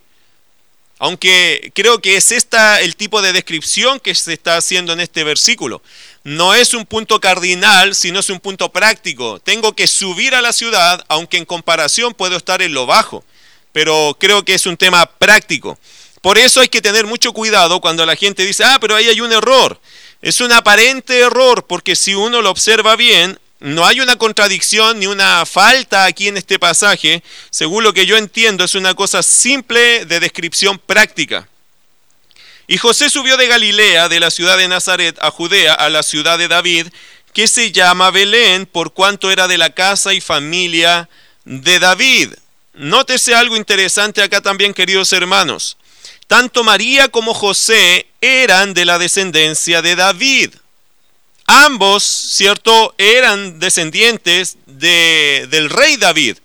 Aunque 1.00 1.72
creo 1.74 2.02
que 2.02 2.16
es 2.16 2.30
esta 2.30 2.82
el 2.82 2.94
tipo 2.94 3.22
de 3.22 3.32
descripción 3.32 4.00
que 4.00 4.14
se 4.14 4.34
está 4.34 4.58
haciendo 4.58 4.92
en 4.92 5.00
este 5.00 5.24
versículo. 5.24 5.80
No 6.24 6.54
es 6.54 6.74
un 6.74 6.84
punto 6.84 7.20
cardinal, 7.20 7.94
sino 7.94 8.20
es 8.20 8.28
un 8.28 8.38
punto 8.38 8.70
práctico. 8.70 9.40
Tengo 9.40 9.72
que 9.72 9.86
subir 9.86 10.34
a 10.34 10.42
la 10.42 10.52
ciudad, 10.52 11.02
aunque 11.08 11.38
en 11.38 11.46
comparación 11.46 12.12
puedo 12.12 12.36
estar 12.36 12.60
en 12.60 12.74
lo 12.74 12.84
bajo. 12.84 13.24
Pero 13.72 14.14
creo 14.20 14.44
que 14.44 14.52
es 14.52 14.66
un 14.66 14.76
tema 14.76 15.06
práctico. 15.06 15.78
Por 16.20 16.36
eso 16.36 16.60
hay 16.60 16.68
que 16.68 16.82
tener 16.82 17.06
mucho 17.06 17.32
cuidado 17.32 17.80
cuando 17.80 18.04
la 18.04 18.14
gente 18.14 18.44
dice, 18.44 18.64
ah, 18.64 18.76
pero 18.78 18.94
ahí 18.94 19.08
hay 19.08 19.22
un 19.22 19.32
error. 19.32 19.80
Es 20.20 20.42
un 20.42 20.52
aparente 20.52 21.18
error 21.18 21.66
porque 21.66 21.96
si 21.96 22.14
uno 22.14 22.42
lo 22.42 22.50
observa 22.50 22.94
bien, 22.96 23.40
no 23.60 23.86
hay 23.86 24.00
una 24.00 24.16
contradicción 24.16 24.98
ni 24.98 25.06
una 25.06 25.44
falta 25.44 26.06
aquí 26.06 26.28
en 26.28 26.38
este 26.38 26.58
pasaje. 26.58 27.22
Según 27.50 27.84
lo 27.84 27.92
que 27.92 28.06
yo 28.06 28.16
entiendo, 28.16 28.64
es 28.64 28.74
una 28.74 28.94
cosa 28.94 29.22
simple 29.22 30.06
de 30.06 30.18
descripción 30.18 30.78
práctica. 30.78 31.46
Y 32.66 32.78
José 32.78 33.10
subió 33.10 33.36
de 33.36 33.48
Galilea, 33.48 34.08
de 34.08 34.20
la 34.20 34.30
ciudad 34.30 34.56
de 34.56 34.68
Nazaret, 34.68 35.18
a 35.20 35.30
Judea, 35.30 35.74
a 35.74 35.90
la 35.90 36.02
ciudad 36.02 36.38
de 36.38 36.48
David, 36.48 36.86
que 37.34 37.48
se 37.48 37.70
llama 37.70 38.10
Belén, 38.10 38.64
por 38.64 38.94
cuanto 38.94 39.30
era 39.30 39.46
de 39.46 39.58
la 39.58 39.70
casa 39.70 40.14
y 40.14 40.20
familia 40.22 41.10
de 41.44 41.78
David. 41.78 42.32
Nótese 42.72 43.34
algo 43.34 43.56
interesante 43.56 44.22
acá 44.22 44.40
también, 44.40 44.72
queridos 44.72 45.12
hermanos. 45.12 45.76
Tanto 46.28 46.64
María 46.64 47.08
como 47.08 47.34
José 47.34 48.06
eran 48.20 48.72
de 48.72 48.84
la 48.84 48.98
descendencia 48.98 49.82
de 49.82 49.96
David. 49.96 50.54
Ambos, 51.50 52.04
¿cierto?, 52.04 52.94
eran 52.98 53.58
descendientes 53.58 54.56
de, 54.66 55.46
del 55.50 55.70
rey 55.70 55.96
David. 55.96 56.38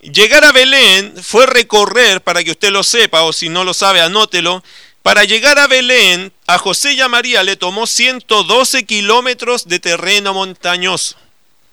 Llegar 0.00 0.44
a 0.44 0.52
Belén 0.52 1.14
fue 1.22 1.46
recorrer, 1.46 2.20
para 2.22 2.42
que 2.42 2.50
usted 2.52 2.70
lo 2.70 2.82
sepa, 2.82 3.22
o 3.22 3.32
si 3.32 3.48
no 3.48 3.64
lo 3.64 3.74
sabe, 3.74 4.00
anótelo, 4.00 4.62
para 5.02 5.24
llegar 5.24 5.58
a 5.58 5.66
Belén, 5.66 6.32
a 6.46 6.58
José 6.58 6.92
y 6.92 7.00
a 7.00 7.08
María 7.08 7.42
le 7.42 7.56
tomó 7.56 7.86
112 7.86 8.84
kilómetros 8.84 9.66
de 9.68 9.80
terreno 9.80 10.34
montañoso. 10.34 11.16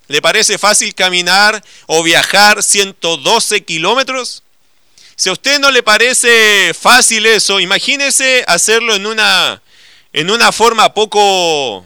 ¿Le 0.07 0.21
parece 0.21 0.57
fácil 0.57 0.95
caminar 0.95 1.63
o 1.85 2.01
viajar 2.01 2.63
112 2.63 3.63
kilómetros? 3.63 4.41
Si 5.15 5.29
a 5.29 5.33
usted 5.33 5.59
no 5.59 5.69
le 5.69 5.83
parece 5.83 6.73
fácil 6.73 7.27
eso, 7.27 7.59
imagínese 7.59 8.43
hacerlo 8.47 8.95
en 8.95 9.05
una, 9.05 9.61
en 10.13 10.31
una 10.31 10.51
forma 10.51 10.93
poco, 10.95 11.85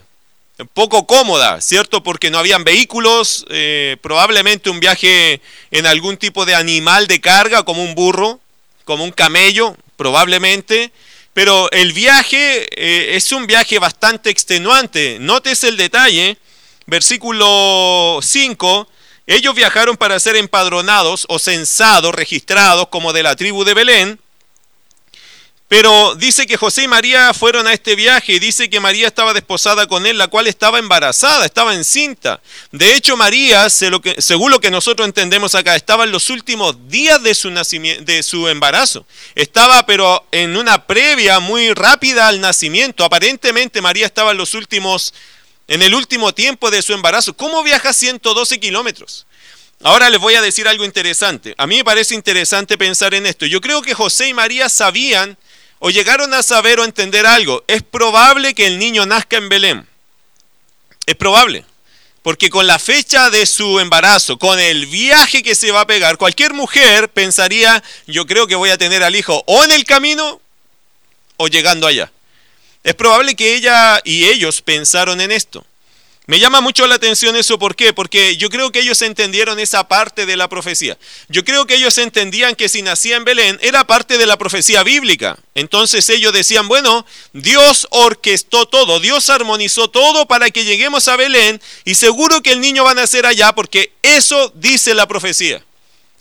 poco 0.72 1.06
cómoda, 1.06 1.60
¿cierto? 1.60 2.02
Porque 2.02 2.30
no 2.30 2.38
habían 2.38 2.64
vehículos, 2.64 3.44
eh, 3.50 3.96
probablemente 4.02 4.70
un 4.70 4.80
viaje 4.80 5.40
en 5.70 5.86
algún 5.86 6.16
tipo 6.16 6.44
de 6.44 6.54
animal 6.54 7.06
de 7.06 7.20
carga, 7.20 7.64
como 7.64 7.82
un 7.82 7.94
burro, 7.94 8.40
como 8.84 9.04
un 9.04 9.10
camello, 9.10 9.76
probablemente. 9.96 10.92
Pero 11.32 11.68
el 11.72 11.92
viaje 11.92 12.68
eh, 12.76 13.16
es 13.16 13.32
un 13.32 13.46
viaje 13.46 13.80
bastante 13.80 14.30
extenuante. 14.30 15.18
Notes 15.18 15.64
el 15.64 15.76
detalle, 15.76 16.38
versículo 16.86 18.20
5, 18.22 18.88
ellos 19.26 19.54
viajaron 19.54 19.96
para 19.96 20.20
ser 20.20 20.36
empadronados 20.36 21.26
o 21.28 21.40
censados, 21.40 22.14
registrados 22.14 22.88
como 22.88 23.12
de 23.12 23.24
la 23.24 23.34
tribu 23.34 23.64
de 23.64 23.74
Belén. 23.74 24.20
Pero 25.66 26.14
dice 26.14 26.46
que 26.46 26.58
José 26.58 26.82
y 26.82 26.88
María 26.88 27.32
fueron 27.32 27.66
a 27.66 27.72
este 27.72 27.96
viaje 27.96 28.34
y 28.34 28.38
dice 28.38 28.68
que 28.68 28.80
María 28.80 29.06
estaba 29.06 29.32
desposada 29.32 29.86
con 29.86 30.06
él, 30.06 30.18
la 30.18 30.28
cual 30.28 30.46
estaba 30.46 30.78
embarazada, 30.78 31.46
estaba 31.46 31.74
encinta. 31.74 32.40
De 32.70 32.94
hecho, 32.94 33.16
María, 33.16 33.68
según 33.70 34.50
lo 34.50 34.60
que 34.60 34.70
nosotros 34.70 35.06
entendemos 35.06 35.54
acá, 35.54 35.74
estaba 35.74 36.04
en 36.04 36.12
los 36.12 36.28
últimos 36.28 36.88
días 36.88 37.22
de 37.22 37.34
su, 37.34 37.50
nacimiento, 37.50 38.04
de 38.04 38.22
su 38.22 38.46
embarazo. 38.46 39.06
Estaba 39.34 39.86
pero 39.86 40.26
en 40.32 40.56
una 40.56 40.86
previa 40.86 41.40
muy 41.40 41.72
rápida 41.72 42.28
al 42.28 42.40
nacimiento. 42.40 43.02
Aparentemente 43.02 43.80
María 43.80 44.06
estaba 44.06 44.32
en 44.32 44.36
los 44.36 44.54
últimos 44.54 45.14
en 45.66 45.80
el 45.80 45.94
último 45.94 46.34
tiempo 46.34 46.70
de 46.70 46.82
su 46.82 46.92
embarazo. 46.92 47.34
¿Cómo 47.34 47.62
viaja 47.62 47.92
112 47.92 48.60
kilómetros? 48.60 49.26
Ahora 49.82 50.08
les 50.10 50.20
voy 50.20 50.34
a 50.34 50.42
decir 50.42 50.68
algo 50.68 50.84
interesante. 50.84 51.54
A 51.56 51.66
mí 51.66 51.76
me 51.76 51.84
parece 51.84 52.14
interesante 52.14 52.78
pensar 52.78 53.14
en 53.14 53.26
esto. 53.26 53.46
Yo 53.46 53.60
creo 53.60 53.82
que 53.82 53.94
José 53.94 54.28
y 54.28 54.34
María 54.34 54.68
sabían 54.68 55.36
o 55.86 55.90
llegaron 55.90 56.32
a 56.32 56.42
saber 56.42 56.80
o 56.80 56.84
entender 56.84 57.26
algo. 57.26 57.62
Es 57.66 57.82
probable 57.82 58.54
que 58.54 58.66
el 58.66 58.78
niño 58.78 59.04
nazca 59.04 59.36
en 59.36 59.50
Belén. 59.50 59.86
Es 61.04 61.14
probable. 61.14 61.66
Porque 62.22 62.48
con 62.48 62.66
la 62.66 62.78
fecha 62.78 63.28
de 63.28 63.44
su 63.44 63.78
embarazo, 63.78 64.38
con 64.38 64.58
el 64.58 64.86
viaje 64.86 65.42
que 65.42 65.54
se 65.54 65.72
va 65.72 65.82
a 65.82 65.86
pegar, 65.86 66.16
cualquier 66.16 66.54
mujer 66.54 67.10
pensaría, 67.10 67.84
yo 68.06 68.26
creo 68.26 68.46
que 68.46 68.54
voy 68.54 68.70
a 68.70 68.78
tener 68.78 69.02
al 69.02 69.14
hijo 69.14 69.44
o 69.46 69.62
en 69.62 69.72
el 69.72 69.84
camino 69.84 70.40
o 71.36 71.48
llegando 71.48 71.86
allá. 71.86 72.10
Es 72.82 72.94
probable 72.94 73.36
que 73.36 73.54
ella 73.54 74.00
y 74.04 74.24
ellos 74.24 74.62
pensaron 74.62 75.20
en 75.20 75.32
esto. 75.32 75.66
Me 76.26 76.38
llama 76.38 76.62
mucho 76.62 76.86
la 76.86 76.94
atención 76.94 77.36
eso, 77.36 77.58
¿por 77.58 77.76
qué? 77.76 77.92
Porque 77.92 78.38
yo 78.38 78.48
creo 78.48 78.72
que 78.72 78.80
ellos 78.80 79.02
entendieron 79.02 79.60
esa 79.60 79.88
parte 79.88 80.24
de 80.24 80.36
la 80.36 80.48
profecía. 80.48 80.96
Yo 81.28 81.44
creo 81.44 81.66
que 81.66 81.74
ellos 81.74 81.98
entendían 81.98 82.54
que 82.54 82.70
si 82.70 82.80
nacía 82.80 83.16
en 83.16 83.26
Belén 83.26 83.58
era 83.60 83.86
parte 83.86 84.16
de 84.16 84.24
la 84.24 84.38
profecía 84.38 84.82
bíblica. 84.82 85.38
Entonces 85.54 86.08
ellos 86.08 86.32
decían, 86.32 86.66
bueno, 86.66 87.04
Dios 87.34 87.86
orquestó 87.90 88.64
todo, 88.66 89.00
Dios 89.00 89.28
armonizó 89.28 89.90
todo 89.90 90.26
para 90.26 90.50
que 90.50 90.64
lleguemos 90.64 91.08
a 91.08 91.16
Belén 91.16 91.60
y 91.84 91.94
seguro 91.94 92.42
que 92.42 92.52
el 92.52 92.62
niño 92.62 92.84
va 92.84 92.92
a 92.92 92.94
nacer 92.94 93.26
allá 93.26 93.54
porque 93.54 93.92
eso 94.02 94.50
dice 94.54 94.94
la 94.94 95.06
profecía. 95.06 95.62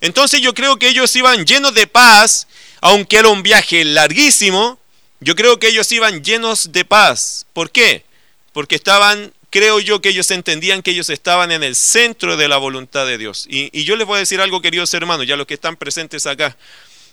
Entonces 0.01 0.41
yo 0.41 0.53
creo 0.53 0.77
que 0.77 0.89
ellos 0.89 1.15
iban 1.15 1.45
llenos 1.45 1.73
de 1.73 1.87
paz, 1.87 2.47
aunque 2.81 3.19
era 3.19 3.29
un 3.29 3.41
viaje 3.41 3.85
larguísimo, 3.85 4.77
yo 5.21 5.33
creo 5.33 5.59
que 5.59 5.69
ellos 5.69 5.89
iban 5.93 6.21
llenos 6.25 6.73
de 6.73 6.83
paz. 6.83 7.45
¿Por 7.53 7.71
qué? 7.71 8.03
Porque 8.51 8.75
estaban, 8.75 9.33
creo 9.53 9.79
yo 9.79 10.01
que 10.01 10.09
ellos 10.09 10.31
entendían 10.31 10.81
que 10.81 10.89
ellos 10.89 11.11
estaban 11.11 11.51
en 11.51 11.61
el 11.61 11.75
centro 11.75 12.37
de 12.37 12.47
la 12.47 12.57
voluntad 12.57 13.05
de 13.05 13.19
Dios. 13.19 13.45
Y, 13.47 13.83
yo 13.83 13.95
les 13.95 14.07
voy 14.07 14.15
a 14.15 14.19
decir 14.19 14.41
algo, 14.41 14.63
queridos 14.63 14.91
hermanos, 14.95 15.27
ya 15.27 15.37
los 15.37 15.45
que 15.45 15.53
están 15.53 15.75
presentes 15.75 16.25
acá. 16.25 16.57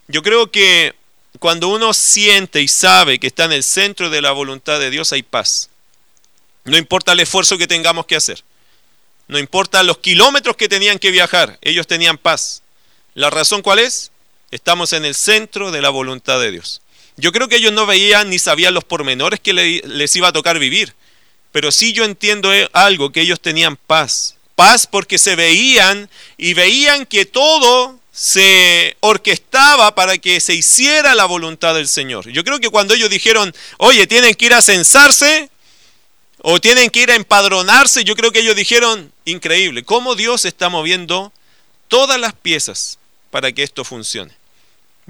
Yo 0.08 0.22
creo 0.22 0.50
que 0.50 0.94
cuando 1.38 1.68
uno 1.68 1.92
siente 1.92 2.62
y 2.62 2.66
sabe 2.66 3.18
que 3.18 3.26
está 3.26 3.44
en 3.44 3.52
el 3.52 3.62
centro 3.62 4.08
de 4.08 4.22
la 4.22 4.32
voluntad 4.32 4.80
de 4.80 4.88
Dios, 4.88 5.12
hay 5.12 5.22
paz. 5.22 5.68
No 6.64 6.78
importa 6.78 7.12
el 7.12 7.20
esfuerzo 7.20 7.58
que 7.58 7.66
tengamos 7.66 8.06
que 8.06 8.16
hacer. 8.16 8.42
No 9.28 9.38
importa 9.38 9.82
los 9.82 9.98
kilómetros 9.98 10.56
que 10.56 10.66
tenían 10.66 10.98
que 10.98 11.10
viajar, 11.10 11.58
ellos 11.60 11.86
tenían 11.86 12.16
paz. 12.16 12.62
¿La 13.12 13.28
razón 13.28 13.60
cuál 13.60 13.80
es? 13.80 14.12
Estamos 14.50 14.94
en 14.94 15.04
el 15.04 15.14
centro 15.14 15.70
de 15.70 15.82
la 15.82 15.90
voluntad 15.90 16.40
de 16.40 16.52
Dios. 16.52 16.80
Yo 17.18 17.32
creo 17.32 17.48
que 17.48 17.56
ellos 17.56 17.74
no 17.74 17.84
veían 17.84 18.30
ni 18.30 18.38
sabían 18.38 18.72
los 18.72 18.84
pormenores 18.84 19.40
que 19.40 19.52
les 19.52 20.16
iba 20.16 20.28
a 20.28 20.32
tocar 20.32 20.58
vivir. 20.58 20.94
Pero 21.52 21.72
sí 21.72 21.92
yo 21.92 22.04
entiendo 22.04 22.52
eh, 22.52 22.68
algo, 22.72 23.10
que 23.10 23.22
ellos 23.22 23.40
tenían 23.40 23.76
paz. 23.76 24.36
Paz 24.54 24.86
porque 24.86 25.18
se 25.18 25.36
veían 25.36 26.08
y 26.36 26.54
veían 26.54 27.06
que 27.06 27.26
todo 27.26 27.98
se 28.12 28.96
orquestaba 29.00 29.94
para 29.94 30.18
que 30.18 30.40
se 30.40 30.54
hiciera 30.54 31.14
la 31.14 31.24
voluntad 31.24 31.74
del 31.74 31.88
Señor. 31.88 32.28
Yo 32.30 32.44
creo 32.44 32.60
que 32.60 32.68
cuando 32.68 32.94
ellos 32.94 33.08
dijeron, 33.08 33.54
oye, 33.78 34.06
tienen 34.06 34.34
que 34.34 34.46
ir 34.46 34.54
a 34.54 34.62
censarse 34.62 35.48
o 36.42 36.60
tienen 36.60 36.90
que 36.90 37.02
ir 37.02 37.10
a 37.10 37.14
empadronarse, 37.14 38.04
yo 38.04 38.16
creo 38.16 38.32
que 38.32 38.40
ellos 38.40 38.56
dijeron, 38.56 39.12
increíble, 39.24 39.84
cómo 39.84 40.14
Dios 40.14 40.44
está 40.44 40.68
moviendo 40.68 41.32
todas 41.88 42.18
las 42.18 42.34
piezas 42.34 42.98
para 43.30 43.52
que 43.52 43.62
esto 43.62 43.84
funcione. 43.84 44.39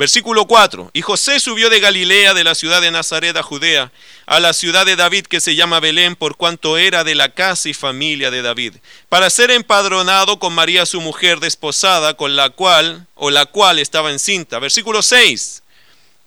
Versículo 0.00 0.46
4. 0.46 0.92
Y 0.94 1.02
José 1.02 1.40
subió 1.40 1.68
de 1.68 1.78
Galilea, 1.78 2.32
de 2.32 2.42
la 2.42 2.54
ciudad 2.54 2.80
de 2.80 2.90
Nazaret 2.90 3.36
a 3.36 3.42
Judea, 3.42 3.92
a 4.24 4.40
la 4.40 4.54
ciudad 4.54 4.86
de 4.86 4.96
David 4.96 5.26
que 5.26 5.42
se 5.42 5.56
llama 5.56 5.78
Belén, 5.78 6.16
por 6.16 6.38
cuanto 6.38 6.78
era 6.78 7.04
de 7.04 7.14
la 7.14 7.34
casa 7.34 7.68
y 7.68 7.74
familia 7.74 8.30
de 8.30 8.40
David, 8.40 8.76
para 9.10 9.28
ser 9.28 9.50
empadronado 9.50 10.38
con 10.38 10.54
María 10.54 10.86
su 10.86 11.02
mujer 11.02 11.38
desposada, 11.38 12.14
con 12.14 12.34
la 12.34 12.48
cual, 12.48 13.08
o 13.14 13.28
la 13.28 13.44
cual 13.44 13.78
estaba 13.78 14.10
encinta. 14.10 14.58
Versículo 14.58 15.02
6. 15.02 15.62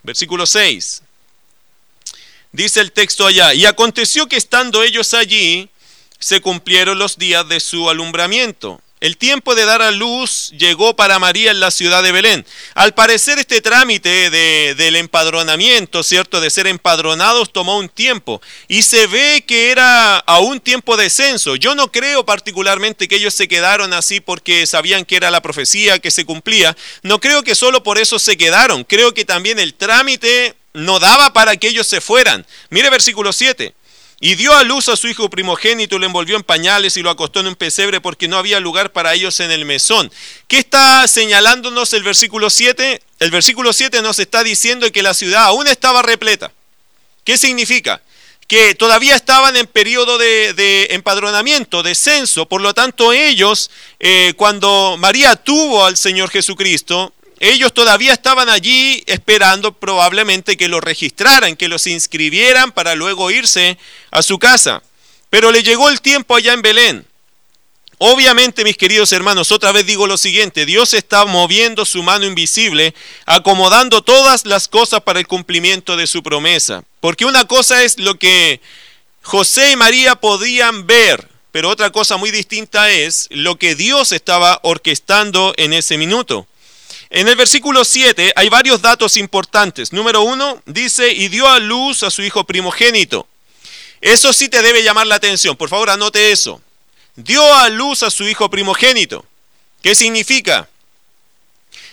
Versículo 0.03 0.45
6. 0.45 1.01
Dice 2.51 2.79
el 2.79 2.91
texto 2.91 3.25
allá, 3.25 3.55
y 3.55 3.65
aconteció 3.65 4.27
que 4.27 4.37
estando 4.37 4.83
ellos 4.83 5.15
allí, 5.15 5.67
se 6.19 6.41
cumplieron 6.41 6.99
los 6.99 7.17
días 7.17 7.49
de 7.49 7.59
su 7.59 7.89
alumbramiento 7.89 8.83
el 9.03 9.17
tiempo 9.17 9.53
de 9.53 9.65
dar 9.65 9.81
a 9.81 9.91
luz 9.91 10.53
llegó 10.57 10.95
para 10.95 11.19
María 11.19 11.51
en 11.51 11.59
la 11.59 11.71
ciudad 11.71 12.01
de 12.01 12.13
Belén. 12.13 12.45
Al 12.73 12.93
parecer 12.93 13.37
este 13.37 13.59
trámite 13.59 14.29
del 14.29 14.95
empadronamiento, 14.95 16.03
¿cierto? 16.03 16.39
De 16.39 16.49
ser 16.49 16.67
empadronados 16.67 17.51
tomó 17.51 17.77
un 17.77 17.89
tiempo 17.89 18.41
y 18.69 18.83
se 18.83 19.07
ve 19.07 19.43
que 19.45 19.71
era 19.71 20.19
a 20.19 20.39
un 20.39 20.61
tiempo 20.61 20.95
de 20.95 21.09
censo. 21.09 21.57
Yo 21.57 21.75
no 21.75 21.91
creo 21.91 22.25
particularmente 22.25 23.09
que 23.09 23.17
ellos 23.17 23.33
se 23.33 23.49
quedaron 23.49 23.91
así 23.91 24.21
porque 24.21 24.65
sabían 24.65 25.03
que 25.03 25.17
era 25.17 25.31
la 25.31 25.41
profecía 25.41 25.99
que 25.99 26.09
se 26.09 26.23
cumplía. 26.23 26.77
No 27.01 27.19
creo 27.19 27.43
que 27.43 27.55
solo 27.55 27.83
por 27.83 27.97
eso 27.97 28.19
se 28.19 28.37
quedaron. 28.37 28.85
Creo 28.85 29.13
que 29.13 29.25
también 29.25 29.59
el 29.59 29.73
trámite 29.73 30.55
no 30.71 31.01
daba 31.01 31.33
para 31.33 31.57
que 31.57 31.67
ellos 31.67 31.87
se 31.87 31.99
fueran. 31.99 32.45
Mire 32.69 32.89
versículo 32.89 33.33
7. 33.33 33.73
Y 34.25 34.35
dio 34.35 34.53
a 34.55 34.63
luz 34.63 34.87
a 34.87 34.95
su 34.95 35.09
hijo 35.09 35.29
primogénito, 35.29 35.99
lo 35.99 36.05
envolvió 36.05 36.37
en 36.37 36.43
pañales 36.43 36.95
y 36.95 37.01
lo 37.01 37.09
acostó 37.09 37.41
en 37.41 37.47
un 37.47 37.55
pesebre 37.57 37.99
porque 37.99 38.29
no 38.29 38.37
había 38.37 38.61
lugar 38.61 38.93
para 38.93 39.13
ellos 39.13 39.41
en 39.41 39.51
el 39.51 39.65
mesón. 39.65 40.09
¿Qué 40.47 40.59
está 40.59 41.05
señalándonos 41.09 41.91
el 41.91 42.03
versículo 42.03 42.49
7? 42.49 43.01
El 43.19 43.31
versículo 43.31 43.73
7 43.73 44.01
nos 44.01 44.19
está 44.19 44.41
diciendo 44.41 44.89
que 44.93 45.03
la 45.03 45.13
ciudad 45.13 45.43
aún 45.43 45.67
estaba 45.67 46.01
repleta. 46.03 46.53
¿Qué 47.25 47.37
significa? 47.37 48.01
Que 48.47 48.75
todavía 48.75 49.17
estaban 49.17 49.57
en 49.57 49.67
periodo 49.67 50.17
de, 50.17 50.87
empadronamiento, 50.91 51.83
de 51.83 51.93
censo. 51.93 52.47
Por 52.47 52.61
lo 52.61 52.73
tanto, 52.73 53.11
ellos, 53.11 53.71
eh, 53.99 54.35
cuando 54.37 54.95
María 54.97 55.35
tuvo 55.35 55.83
al 55.83 55.97
Señor 55.97 56.29
Jesucristo, 56.29 57.13
ellos 57.43 57.73
todavía 57.73 58.13
estaban 58.13 58.47
allí 58.47 59.03
esperando 59.05 59.73
probablemente 59.73 60.55
que 60.55 60.69
los 60.69 60.81
registraran, 60.81 61.57
que 61.57 61.67
los 61.67 61.87
inscribieran 61.87 62.71
para 62.71 62.95
luego 62.95 63.31
irse 63.31 63.77
a 64.11 64.23
su 64.23 64.39
casa. 64.39 64.81
Pero 65.29 65.51
le 65.51 65.61
llegó 65.61 65.89
el 65.89 65.99
tiempo 65.99 66.35
allá 66.35 66.53
en 66.53 66.61
Belén. 66.61 67.05
Obviamente, 67.97 68.63
mis 68.63 68.77
queridos 68.77 69.11
hermanos, 69.11 69.51
otra 69.51 69.73
vez 69.73 69.85
digo 69.85 70.07
lo 70.07 70.15
siguiente, 70.15 70.65
Dios 70.65 70.93
está 70.93 71.25
moviendo 71.25 71.83
su 71.83 72.01
mano 72.01 72.25
invisible, 72.25 72.95
acomodando 73.25 74.01
todas 74.01 74.45
las 74.45 74.69
cosas 74.69 75.01
para 75.01 75.19
el 75.19 75.27
cumplimiento 75.27 75.97
de 75.97 76.07
su 76.07 76.23
promesa. 76.23 76.85
Porque 77.01 77.25
una 77.25 77.45
cosa 77.45 77.83
es 77.83 77.99
lo 77.99 78.17
que 78.17 78.61
José 79.21 79.71
y 79.71 79.75
María 79.75 80.15
podían 80.15 80.87
ver, 80.87 81.27
pero 81.51 81.69
otra 81.69 81.91
cosa 81.91 82.15
muy 82.15 82.31
distinta 82.31 82.89
es 82.89 83.27
lo 83.31 83.57
que 83.59 83.75
Dios 83.75 84.13
estaba 84.13 84.61
orquestando 84.63 85.53
en 85.57 85.73
ese 85.73 85.97
minuto. 85.97 86.47
En 87.13 87.27
el 87.27 87.35
versículo 87.35 87.85
7 87.85 88.33
hay 88.35 88.49
varios 88.49 88.81
datos 88.81 89.17
importantes. 89.17 89.93
Número 89.93 90.23
uno, 90.23 90.63
dice, 90.65 91.13
y 91.13 91.27
dio 91.27 91.47
a 91.47 91.59
luz 91.59 92.01
a 92.01 92.09
su 92.09 92.23
hijo 92.23 92.43
primogénito. 92.43 93.27
Eso 94.01 94.33
sí 94.33 94.49
te 94.49 94.63
debe 94.63 94.81
llamar 94.81 95.05
la 95.05 95.15
atención. 95.15 95.55
Por 95.55 95.69
favor, 95.69 95.91
anote 95.91 96.31
eso. 96.31 96.59
Dio 97.15 97.53
a 97.53 97.69
luz 97.69 98.01
a 98.01 98.09
su 98.09 98.27
hijo 98.27 98.49
primogénito. 98.49 99.23
¿Qué 99.83 99.93
significa? 99.93 100.67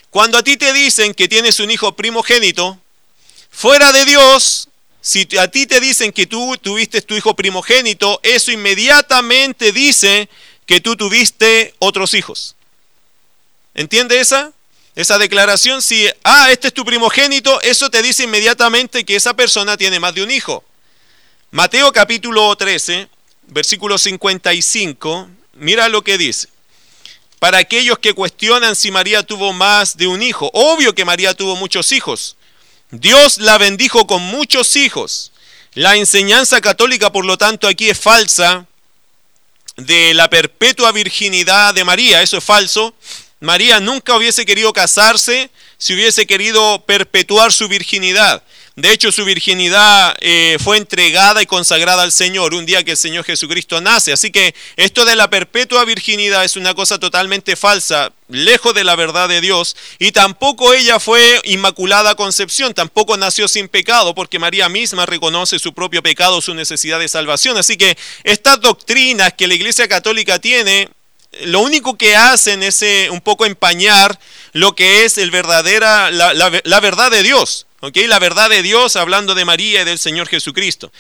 Cuando 0.08 0.38
a 0.38 0.42
ti 0.42 0.56
te 0.56 0.72
dicen 0.72 1.12
que 1.12 1.28
tienes 1.28 1.60
un 1.60 1.70
hijo 1.70 1.94
primogénito, 1.94 2.80
fuera 3.50 3.92
de 3.92 4.06
Dios, 4.06 4.70
si 5.02 5.28
a 5.38 5.48
ti 5.48 5.66
te 5.66 5.80
dicen 5.80 6.12
que 6.12 6.24
tú 6.24 6.56
tuviste 6.56 7.02
tu 7.02 7.14
hijo 7.14 7.36
primogénito, 7.36 8.20
eso 8.22 8.52
inmediatamente 8.52 9.70
dice 9.72 10.30
que 10.64 10.80
tú 10.80 10.96
tuviste 10.96 11.74
otros 11.78 12.14
hijos. 12.14 12.56
¿Entiende 13.74 14.18
esa? 14.18 14.54
Esa 14.96 15.18
declaración, 15.18 15.82
si, 15.82 16.08
ah, 16.24 16.50
este 16.50 16.68
es 16.68 16.74
tu 16.74 16.84
primogénito, 16.84 17.60
eso 17.62 17.90
te 17.90 18.02
dice 18.02 18.24
inmediatamente 18.24 19.04
que 19.04 19.16
esa 19.16 19.34
persona 19.34 19.76
tiene 19.76 20.00
más 20.00 20.14
de 20.14 20.22
un 20.22 20.30
hijo. 20.30 20.64
Mateo 21.52 21.92
capítulo 21.92 22.54
13, 22.56 23.08
versículo 23.48 23.98
55, 23.98 25.28
mira 25.54 25.88
lo 25.88 26.02
que 26.02 26.18
dice. 26.18 26.48
Para 27.38 27.58
aquellos 27.58 27.98
que 27.98 28.14
cuestionan 28.14 28.76
si 28.76 28.90
María 28.90 29.22
tuvo 29.22 29.52
más 29.52 29.96
de 29.96 30.06
un 30.06 30.22
hijo, 30.22 30.50
obvio 30.52 30.94
que 30.94 31.04
María 31.04 31.34
tuvo 31.34 31.56
muchos 31.56 31.92
hijos. 31.92 32.36
Dios 32.90 33.38
la 33.38 33.58
bendijo 33.58 34.06
con 34.06 34.22
muchos 34.22 34.76
hijos. 34.76 35.32
La 35.74 35.96
enseñanza 35.96 36.60
católica, 36.60 37.12
por 37.12 37.24
lo 37.24 37.38
tanto, 37.38 37.68
aquí 37.68 37.88
es 37.88 37.98
falsa 37.98 38.66
de 39.76 40.12
la 40.14 40.28
perpetua 40.28 40.90
virginidad 40.92 41.72
de 41.74 41.84
María, 41.84 42.22
eso 42.22 42.38
es 42.38 42.44
falso. 42.44 42.94
María 43.40 43.80
nunca 43.80 44.14
hubiese 44.16 44.44
querido 44.44 44.72
casarse 44.72 45.50
si 45.78 45.94
hubiese 45.94 46.26
querido 46.26 46.84
perpetuar 46.86 47.52
su 47.52 47.68
virginidad. 47.68 48.42
De 48.76 48.92
hecho, 48.92 49.10
su 49.12 49.24
virginidad 49.24 50.16
eh, 50.20 50.56
fue 50.62 50.76
entregada 50.76 51.42
y 51.42 51.46
consagrada 51.46 52.02
al 52.02 52.12
Señor 52.12 52.54
un 52.54 52.66
día 52.66 52.84
que 52.84 52.92
el 52.92 52.96
Señor 52.96 53.24
Jesucristo 53.24 53.80
nace. 53.80 54.12
Así 54.12 54.30
que 54.30 54.54
esto 54.76 55.04
de 55.04 55.16
la 55.16 55.28
perpetua 55.28 55.84
virginidad 55.84 56.44
es 56.44 56.56
una 56.56 56.74
cosa 56.74 56.98
totalmente 56.98 57.56
falsa, 57.56 58.12
lejos 58.28 58.74
de 58.74 58.84
la 58.84 58.94
verdad 58.96 59.28
de 59.28 59.40
Dios. 59.40 59.76
Y 59.98 60.12
tampoco 60.12 60.72
ella 60.72 61.00
fue 61.00 61.40
inmaculada 61.44 62.14
concepción, 62.14 62.72
tampoco 62.72 63.16
nació 63.16 63.48
sin 63.48 63.68
pecado, 63.68 64.14
porque 64.14 64.38
María 64.38 64.68
misma 64.68 65.04
reconoce 65.04 65.58
su 65.58 65.74
propio 65.74 66.02
pecado, 66.02 66.40
su 66.40 66.54
necesidad 66.54 67.00
de 67.00 67.08
salvación. 67.08 67.58
Así 67.58 67.76
que 67.76 67.98
estas 68.24 68.60
doctrinas 68.60 69.34
que 69.34 69.48
la 69.48 69.54
Iglesia 69.54 69.88
Católica 69.88 70.38
tiene, 70.38 70.88
lo 71.44 71.60
único 71.60 71.96
que 71.96 72.16
hacen 72.16 72.62
es 72.62 72.82
eh, 72.82 73.08
un 73.10 73.20
poco 73.20 73.46
empañar 73.46 74.18
lo 74.52 74.74
que 74.74 75.04
es 75.04 75.16
el 75.18 75.30
verdadera, 75.30 76.10
la, 76.10 76.80
verdad 76.80 77.10
de 77.10 77.22
Dios. 77.22 77.66
La 77.80 78.18
verdad 78.18 78.50
de 78.50 78.62
Dios 78.62 78.96
hablando 78.96 79.34
de 79.34 79.44
María 79.44 79.82
y 79.82 79.84
del 79.84 79.98
Señor 79.98 80.28
Jesucristo. 80.28 80.92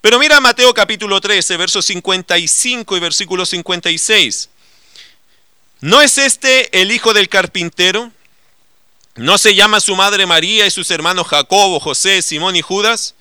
Pero 0.00 0.18
mira 0.18 0.40
Mateo 0.40 0.74
capítulo 0.74 1.20
13, 1.20 1.56
versos 1.56 1.86
55 1.86 2.96
y 2.96 3.00
versículo 3.00 3.46
56. 3.46 4.50
¿No 5.80 6.02
es 6.02 6.18
este 6.18 6.80
el 6.80 6.90
hijo 6.90 7.14
del 7.14 7.28
carpintero? 7.28 8.10
¿No 9.14 9.38
se 9.38 9.54
llama 9.54 9.80
su 9.80 9.96
madre 9.96 10.26
María 10.26 10.66
y 10.66 10.70
sus 10.70 10.90
hermanos 10.90 11.28
Jacobo, 11.28 11.80
José, 11.80 12.22
Simón 12.22 12.56
y 12.56 12.62
Judas? 12.62 13.14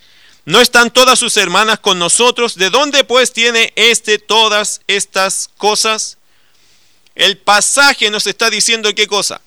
¿No 0.45 0.60
están 0.60 0.91
todas 0.91 1.17
sus 1.17 1.38
hermanas 1.38 1.79
con 1.79 1.98
nosotros? 2.00 2.55
¿De 2.55 2.69
dónde 2.69 3.03
pues 3.03 3.34
tiene 3.34 3.72
este 3.75 4.19
todas 4.19 4.81
estas 4.88 5.50
cosas? 5.57 6.17
El 7.15 7.38
pasaje 7.38 8.10
nos 8.10 8.27
está 8.27 8.50
diciendo 8.50 8.93
qué 8.93 9.07
cosa? 9.07 9.41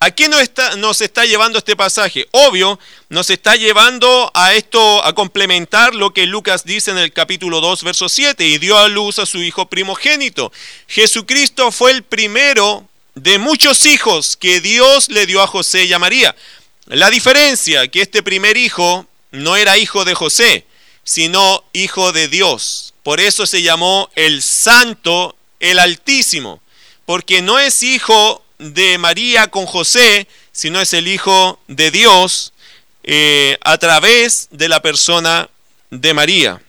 ¿A 0.00 0.12
qué 0.12 0.28
nos 0.28 0.40
está, 0.40 0.76
nos 0.76 1.00
está 1.00 1.24
llevando 1.24 1.58
este 1.58 1.74
pasaje? 1.74 2.28
Obvio, 2.30 2.78
nos 3.08 3.30
está 3.30 3.56
llevando 3.56 4.30
a 4.32 4.54
esto, 4.54 5.04
a 5.04 5.12
complementar 5.12 5.94
lo 5.94 6.12
que 6.14 6.26
Lucas 6.26 6.64
dice 6.64 6.92
en 6.92 6.98
el 6.98 7.12
capítulo 7.12 7.60
2, 7.60 7.82
verso 7.82 8.08
7, 8.08 8.46
y 8.46 8.58
dio 8.58 8.78
a 8.78 8.88
luz 8.88 9.18
a 9.18 9.26
su 9.26 9.42
hijo 9.42 9.66
primogénito. 9.66 10.52
Jesucristo 10.86 11.72
fue 11.72 11.90
el 11.90 12.04
primero 12.04 12.88
de 13.16 13.38
muchos 13.38 13.86
hijos 13.86 14.36
que 14.36 14.60
Dios 14.60 15.08
le 15.08 15.26
dio 15.26 15.42
a 15.42 15.48
José 15.48 15.84
y 15.84 15.92
a 15.92 15.98
María. 15.98 16.34
La 16.86 17.10
diferencia, 17.10 17.88
que 17.88 18.00
este 18.00 18.22
primer 18.22 18.56
hijo 18.56 19.04
no 19.32 19.56
era 19.56 19.78
hijo 19.78 20.04
de 20.04 20.14
José, 20.14 20.64
sino 21.02 21.64
hijo 21.72 22.12
de 22.12 22.28
Dios. 22.28 22.94
Por 23.02 23.18
eso 23.18 23.46
se 23.46 23.62
llamó 23.62 24.10
el 24.14 24.42
Santo, 24.42 25.34
el 25.58 25.80
Altísimo, 25.80 26.62
porque 27.08 27.40
no 27.40 27.58
es 27.58 27.82
hijo 27.82 28.44
de 28.58 28.98
María 28.98 29.46
con 29.46 29.64
José, 29.64 30.28
sino 30.52 30.78
es 30.78 30.92
el 30.92 31.08
Hijo 31.08 31.58
de 31.66 31.90
Dios 31.90 32.52
eh, 33.02 33.56
a 33.62 33.78
través 33.78 34.48
de 34.50 34.68
la 34.68 34.82
persona 34.82 35.48
de 35.88 36.12
María. 36.12 36.60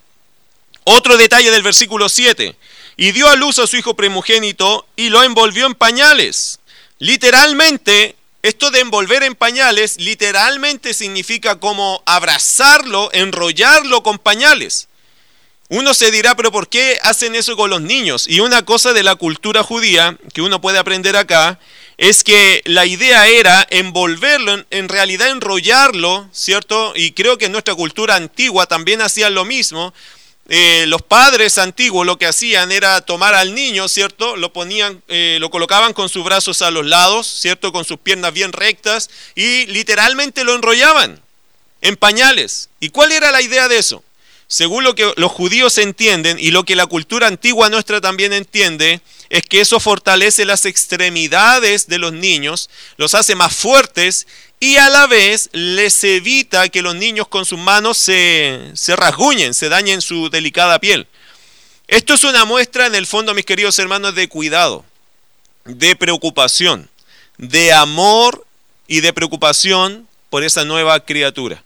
Otro 0.86 1.18
detalle 1.18 1.52
del 1.52 1.62
versículo 1.62 2.08
7. 2.08 2.56
Y 2.96 3.12
dio 3.12 3.28
a 3.28 3.36
luz 3.36 3.60
a 3.60 3.68
su 3.68 3.76
hijo 3.76 3.98
primogénito 3.98 4.88
y 4.96 5.10
lo 5.10 5.24
envolvió 5.24 5.66
en 5.66 5.76
pañales. 5.76 6.62
Literalmente, 7.00 8.16
esto 8.42 8.72
de 8.72 8.80
envolver 8.80 9.24
en 9.24 9.36
pañales, 9.36 9.98
literalmente 9.98 10.94
significa 10.94 11.60
como 11.60 12.02
abrazarlo, 12.06 13.10
enrollarlo 13.12 14.04
con 14.04 14.18
pañales. 14.18 14.88
Uno 15.70 15.94
se 15.94 16.10
dirá, 16.10 16.36
pero 16.36 16.52
¿por 16.52 16.68
qué 16.68 16.98
hacen 17.04 17.36
eso 17.36 17.56
con 17.56 17.70
los 17.70 17.82
niños? 17.82 18.28
Y 18.28 18.40
una 18.40 18.66
cosa 18.66 18.92
de 18.92 19.04
la 19.04 19.16
cultura 19.16 19.62
judía 19.62 20.18
que 20.34 20.42
uno 20.42 20.60
puede 20.60 20.80
aprender 20.80 21.16
acá 21.16 21.60
es 21.98 22.24
que 22.24 22.64
la 22.66 22.88
idea 22.88 23.28
era 23.28 23.68
envolverlo, 23.70 24.66
en 24.72 24.90
realidad 24.90 25.30
enrollarlo, 25.30 26.28
¿cierto? 26.32 26.94
Y 26.96 27.12
creo 27.12 27.38
que 27.38 27.46
en 27.46 27.52
nuestra 27.52 27.76
cultura 27.76 28.16
antigua 28.16 28.66
también 28.66 29.02
hacían 29.02 29.36
lo 29.36 29.46
mismo. 29.46 29.94
Eh, 30.48 30.86
los 30.88 31.04
padres 31.04 31.60
antiguos 31.60 32.04
lo 32.04 32.18
que 32.18 32.26
hacían 32.26 32.72
era 32.72 33.02
tomar 33.02 33.36
al 33.36 33.54
niño, 33.54 33.88
¿cierto? 33.88 34.38
Lo 34.38 34.52
ponían, 34.52 35.04
eh, 35.08 35.38
lo 35.40 35.52
colocaban 35.52 35.94
con 35.94 36.10
sus 36.10 36.24
brazos 36.24 36.64
a 36.64 36.72
los 36.72 36.88
lados, 36.88 37.28
¿cierto? 37.28 37.72
Con 37.72 37.86
sus 37.86 38.00
piernas 38.00 38.34
bien 38.34 38.54
rectas 38.54 39.12
y 39.36 39.68
literalmente 39.68 40.44
lo 40.44 40.56
enrollaban 40.56 41.22
en 41.82 41.96
pañales. 41.96 42.70
¿Y 42.80 42.90
cuál 42.90 43.12
era 43.12 43.30
la 43.30 43.44
idea 43.44 43.68
de 43.68 43.78
eso? 43.78 44.04
Según 44.52 44.84
lo 44.84 44.96
que 44.96 45.14
los 45.16 45.32
judíos 45.32 45.78
entienden 45.78 46.40
y 46.40 46.50
lo 46.50 46.64
que 46.66 46.76
la 46.76 46.88
cultura 46.88 47.28
antigua 47.28 47.70
nuestra 47.70 48.02
también 48.02 48.34
entiende, 48.34 49.00
es 49.30 49.44
que 49.44 49.62
eso 49.62 49.80
fortalece 49.80 50.44
las 50.44 50.66
extremidades 50.66 51.86
de 51.86 52.00
los 52.00 52.14
niños, 52.14 52.68
los 52.98 53.14
hace 53.14 53.36
más 53.36 53.56
fuertes 53.56 54.26
y 54.60 54.78
a 54.78 54.90
la 54.90 55.06
vez 55.06 55.50
les 55.52 56.04
evita 56.04 56.68
que 56.70 56.82
los 56.82 56.96
niños 56.96 57.28
con 57.28 57.46
sus 57.46 57.60
manos 57.60 58.00
se, 58.00 58.72
se 58.74 58.96
rasguñen, 58.96 59.54
se 59.54 59.70
dañen 59.70 60.02
su 60.02 60.32
delicada 60.32 60.80
piel. 60.80 61.06
Esto 61.88 62.16
es 62.16 62.24
una 62.24 62.44
muestra 62.44 62.88
en 62.88 62.96
el 62.96 63.06
fondo, 63.06 63.36
mis 63.36 63.46
queridos 63.46 63.78
hermanos, 63.78 64.16
de 64.16 64.30
cuidado, 64.30 64.84
de 65.66 65.96
preocupación, 65.96 66.90
de 67.38 67.72
amor 67.72 68.48
y 68.88 69.02
de 69.02 69.14
preocupación 69.14 70.08
por 70.32 70.44
esa 70.44 70.66
nueva 70.66 71.00
criatura. 71.02 71.64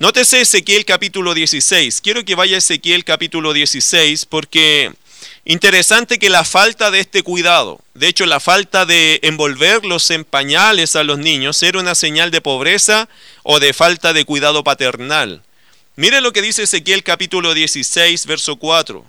Nótese 0.00 0.40
Ezequiel 0.40 0.86
capítulo 0.86 1.34
16. 1.34 2.00
Quiero 2.00 2.24
que 2.24 2.34
vaya 2.34 2.56
Ezequiel 2.56 3.04
capítulo 3.04 3.52
16 3.52 4.24
porque 4.24 4.94
interesante 5.44 6.18
que 6.18 6.30
la 6.30 6.42
falta 6.46 6.90
de 6.90 7.00
este 7.00 7.22
cuidado, 7.22 7.82
de 7.92 8.08
hecho 8.08 8.24
la 8.24 8.40
falta 8.40 8.86
de 8.86 9.20
envolverlos 9.22 10.10
en 10.10 10.24
pañales 10.24 10.96
a 10.96 11.04
los 11.04 11.18
niños 11.18 11.62
era 11.62 11.78
una 11.78 11.94
señal 11.94 12.30
de 12.30 12.40
pobreza 12.40 13.10
o 13.42 13.60
de 13.60 13.74
falta 13.74 14.14
de 14.14 14.24
cuidado 14.24 14.64
paternal. 14.64 15.42
Mire 15.96 16.22
lo 16.22 16.32
que 16.32 16.40
dice 16.40 16.62
Ezequiel 16.62 17.02
capítulo 17.02 17.52
16, 17.52 18.24
verso 18.24 18.56
4. 18.56 19.04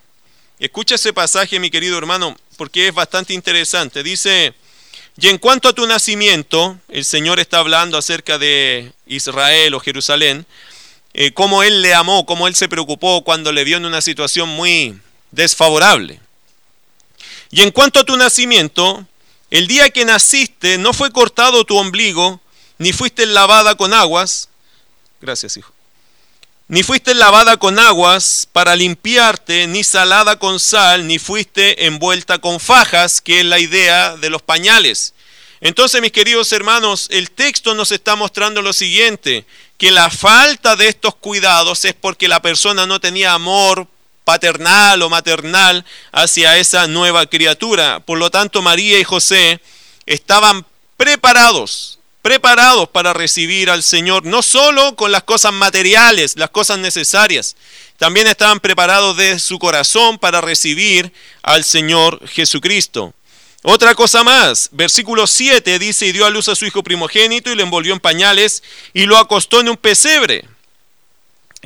Escucha 0.59 0.95
ese 0.95 1.13
pasaje, 1.13 1.61
mi 1.61 1.71
querido 1.71 1.97
hermano, 1.97 2.37
porque 2.57 2.89
es 2.89 2.93
bastante 2.93 3.33
interesante. 3.33 4.03
Dice, 4.03 4.53
y 5.17 5.29
en 5.29 5.37
cuanto 5.37 5.69
a 5.69 5.73
tu 5.73 5.87
nacimiento, 5.87 6.77
el 6.89 7.05
Señor 7.05 7.39
está 7.39 7.59
hablando 7.59 7.97
acerca 7.97 8.37
de 8.37 8.91
Israel 9.05 9.73
o 9.73 9.79
Jerusalén, 9.79 10.45
eh, 11.13 11.33
cómo 11.33 11.63
él 11.63 11.81
le 11.81 11.93
amó, 11.93 12.25
cómo 12.25 12.47
él 12.47 12.55
se 12.55 12.69
preocupó 12.69 13.23
cuando 13.23 13.51
le 13.51 13.63
vio 13.63 13.77
en 13.77 13.85
una 13.85 14.01
situación 14.01 14.49
muy 14.49 14.99
desfavorable. 15.31 16.19
Y 17.49 17.61
en 17.61 17.71
cuanto 17.71 17.99
a 17.99 18.03
tu 18.03 18.15
nacimiento, 18.15 19.05
el 19.49 19.67
día 19.67 19.89
que 19.89 20.05
naciste 20.05 20.77
no 20.77 20.93
fue 20.93 21.11
cortado 21.11 21.65
tu 21.65 21.77
ombligo, 21.77 22.39
ni 22.77 22.93
fuiste 22.93 23.25
lavada 23.25 23.75
con 23.75 23.93
aguas. 23.93 24.49
Gracias, 25.21 25.57
hijo. 25.57 25.73
Ni 26.69 26.83
fuiste 26.83 27.13
lavada 27.13 27.57
con 27.57 27.77
aguas 27.77 28.47
para 28.49 28.77
limpiarte, 28.77 29.67
ni 29.67 29.83
salada 29.83 30.39
con 30.39 30.57
sal, 30.57 31.05
ni 31.05 31.19
fuiste 31.19 31.85
envuelta 31.85 32.39
con 32.39 32.61
fajas, 32.61 33.19
que 33.19 33.41
es 33.41 33.45
la 33.45 33.59
idea 33.59 34.15
de 34.15 34.29
los 34.29 34.41
pañales. 34.41 35.13
Entonces, 35.59 36.01
mis 36.01 36.13
queridos 36.13 36.51
hermanos, 36.53 37.07
el 37.11 37.29
texto 37.29 37.75
nos 37.75 37.91
está 37.91 38.15
mostrando 38.15 38.61
lo 38.61 38.71
siguiente, 38.71 39.45
que 39.81 39.89
la 39.89 40.11
falta 40.11 40.75
de 40.75 40.89
estos 40.89 41.15
cuidados 41.15 41.85
es 41.85 41.95
porque 41.95 42.27
la 42.27 42.39
persona 42.39 42.85
no 42.85 42.99
tenía 42.99 43.33
amor 43.33 43.87
paternal 44.23 45.01
o 45.01 45.09
maternal 45.09 45.83
hacia 46.11 46.59
esa 46.59 46.85
nueva 46.85 47.25
criatura. 47.25 47.99
Por 47.99 48.19
lo 48.19 48.29
tanto, 48.29 48.61
María 48.61 48.99
y 48.99 49.03
José 49.03 49.59
estaban 50.05 50.67
preparados, 50.97 51.97
preparados 52.21 52.89
para 52.89 53.13
recibir 53.13 53.71
al 53.71 53.81
Señor, 53.81 54.23
no 54.23 54.43
solo 54.43 54.95
con 54.95 55.11
las 55.11 55.23
cosas 55.23 55.51
materiales, 55.51 56.35
las 56.37 56.51
cosas 56.51 56.77
necesarias, 56.77 57.55
también 57.97 58.27
estaban 58.27 58.59
preparados 58.59 59.17
de 59.17 59.39
su 59.39 59.57
corazón 59.57 60.19
para 60.19 60.41
recibir 60.41 61.11
al 61.41 61.63
Señor 61.63 62.21
Jesucristo. 62.27 63.15
Otra 63.63 63.93
cosa 63.93 64.23
más, 64.23 64.69
versículo 64.71 65.27
7 65.27 65.77
dice, 65.77 66.07
y 66.07 66.11
dio 66.11 66.25
a 66.25 66.31
luz 66.31 66.47
a 66.47 66.55
su 66.55 66.65
hijo 66.65 66.81
primogénito 66.81 67.51
y 67.51 67.55
lo 67.55 67.61
envolvió 67.61 67.93
en 67.93 67.99
pañales 67.99 68.63
y 68.93 69.05
lo 69.05 69.17
acostó 69.17 69.59
en 69.59 69.69
un 69.69 69.77
pesebre. 69.77 70.45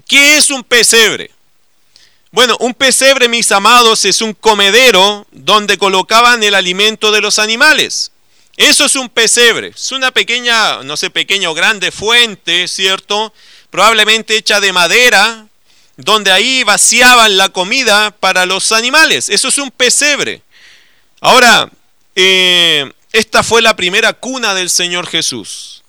¿Qué 0.06 0.36
es 0.36 0.50
un 0.50 0.64
pesebre? 0.64 1.32
Bueno, 2.32 2.58
un 2.60 2.74
pesebre, 2.74 3.30
mis 3.30 3.50
amados, 3.54 4.04
es 4.04 4.22
un 4.22 4.34
comedero 4.34 5.26
donde 5.32 5.78
colocaban 5.78 6.44
el 6.44 6.54
alimento 6.54 7.14
de 7.14 7.22
los 7.22 7.40
animales. 7.40 8.12
Eso 8.58 8.86
es 8.86 8.98
un 8.98 9.08
pesebre. 9.08 9.70
Es 9.70 9.94
una 9.94 10.12
pequeña, 10.12 10.84
no 10.84 10.98
sé, 10.98 11.10
pequeña 11.10 11.50
o 11.50 11.54
grande 11.54 11.94
fuente, 11.94 12.68
¿cierto? 12.68 13.34
Probablemente 13.70 14.36
hecha 14.36 14.60
de 14.60 14.74
madera, 14.74 15.48
donde 15.96 16.32
ahí 16.34 16.66
vaciaban 16.66 17.38
la 17.38 17.48
comida 17.50 18.12
para 18.12 18.46
los 18.46 18.74
animales. 18.74 19.30
Eso 19.30 19.48
es 19.48 19.58
un 19.58 19.72
pesebre. 19.72 20.42
Ahora, 21.22 21.70
eh, 22.16 22.92
esta 23.12 23.44
fue 23.44 23.62
la 23.62 23.76
primera 23.76 24.14
cuna 24.14 24.54
del 24.54 24.70
Señor 24.70 25.08
Jesús. 25.08 25.84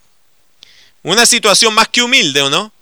Una 1.03 1.27
situación 1.27 1.73
más 1.75 1.89
que 1.89 2.03
humilde, 2.03 2.43
¿o 2.43 2.51
no? 2.51 2.73